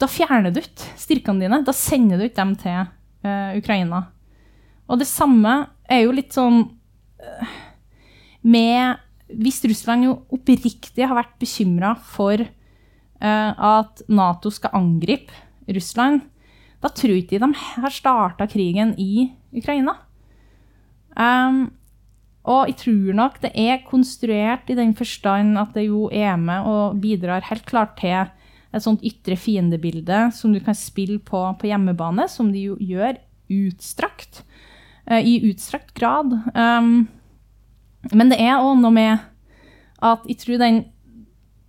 [0.00, 1.60] da fjerner du ut styrkene dine.
[1.64, 4.06] Da sender du ut dem til uh, Ukraina.
[4.90, 5.52] Og det samme
[5.90, 6.62] er jo litt sånn
[7.20, 7.54] eh,
[8.40, 15.34] med Hvis Russland jo oppriktig har vært bekymra for eh, at Nato skal angripe
[15.70, 16.24] Russland,
[16.80, 19.92] da tror ikke de har starta krigen i Ukraina.
[21.14, 21.68] Um,
[22.48, 26.66] og jeg tror nok det er konstruert i den forstand at det jo er med
[26.66, 28.30] og bidrar helt klart til
[28.70, 33.18] et sånt ytre fiendebilde som du kan spille på på hjemmebane, som de jo gjør
[33.50, 34.44] utstrakt.
[35.10, 36.32] Uh, I utstrakt grad.
[36.54, 37.08] Um,
[38.14, 39.26] men det er òg noe med
[40.00, 40.84] at jeg tror den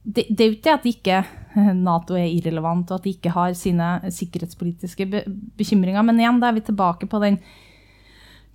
[0.02, 1.18] det, det er jo ikke at ikke
[1.78, 5.26] Nato er irrelevant, og at de ikke har sine sikkerhetspolitiske be
[5.60, 7.42] bekymringer, men igjen, da er vi tilbake på den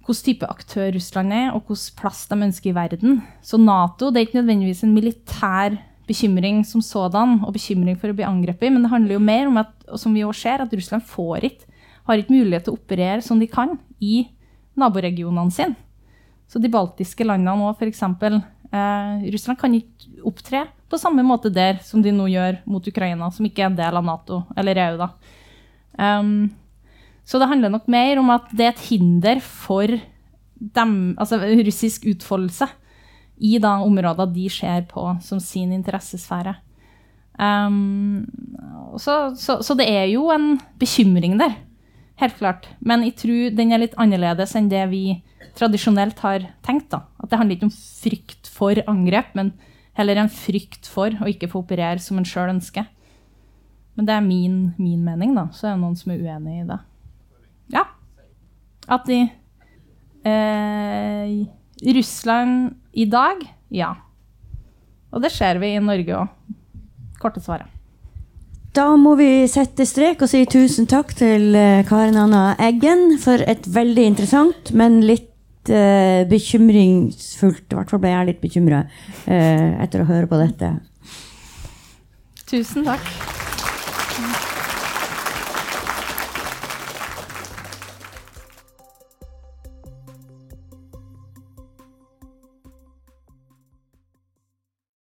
[0.07, 3.21] hvilken type aktør Russland er, og hvilken plass de ønsker i verden.
[3.43, 5.77] Så Nato det er ikke nødvendigvis en militær
[6.07, 9.59] bekymring som sådan, og bekymring for å bli angrepet, men det handler jo mer om
[9.63, 11.73] at, som vi også ser, at Russland får ikke,
[12.07, 14.29] har ikke mulighet til å operere som de kan i
[14.79, 15.77] naboregionene sine.
[16.47, 18.03] Så de baltiske landene òg, f.eks.
[18.07, 23.31] Eh, Russland kan ikke opptre på samme måte der som de nå gjør mot Ukraina,
[23.35, 25.09] som ikke er en del av Nato, eller EU, da.
[25.97, 26.51] Um,
[27.27, 29.91] så det handler nok mer om at det er et hinder for
[30.57, 32.69] dem, altså russisk utfoldelse
[33.37, 36.55] i da områder de ser på som sin interessesfære.
[37.37, 38.25] Um,
[38.97, 41.59] så, så, så, det er jo en bekymring der,
[42.21, 42.69] helt klart.
[42.81, 45.05] Men jeg tror den er litt annerledes enn det vi
[45.57, 46.91] tradisjonelt har tenkt.
[46.91, 47.05] da.
[47.21, 49.53] At det handler ikke om frykt for angrep, men
[49.97, 52.89] heller en frykt for å ikke få operere som en sjøl ønsker.
[53.97, 55.49] Men det er min, min mening, da.
[55.57, 56.81] Så er det noen som er uenig i det.
[57.73, 57.87] Ja.
[58.93, 59.23] At i
[60.29, 61.47] eh,
[61.97, 63.41] Russland i dag
[63.73, 63.95] ja.
[65.11, 66.53] Og det ser vi i Norge òg.
[67.21, 67.76] Korte svaret.
[68.77, 73.41] Da må vi sette strek og si tusen takk til eh, Karen Anna Eggen for
[73.41, 79.73] et veldig interessant, men litt uh, bekymringsfullt I hvert fall ble jeg litt bekymra uh,
[79.81, 80.75] etter å høre på dette.
[82.45, 83.46] Tusen takk.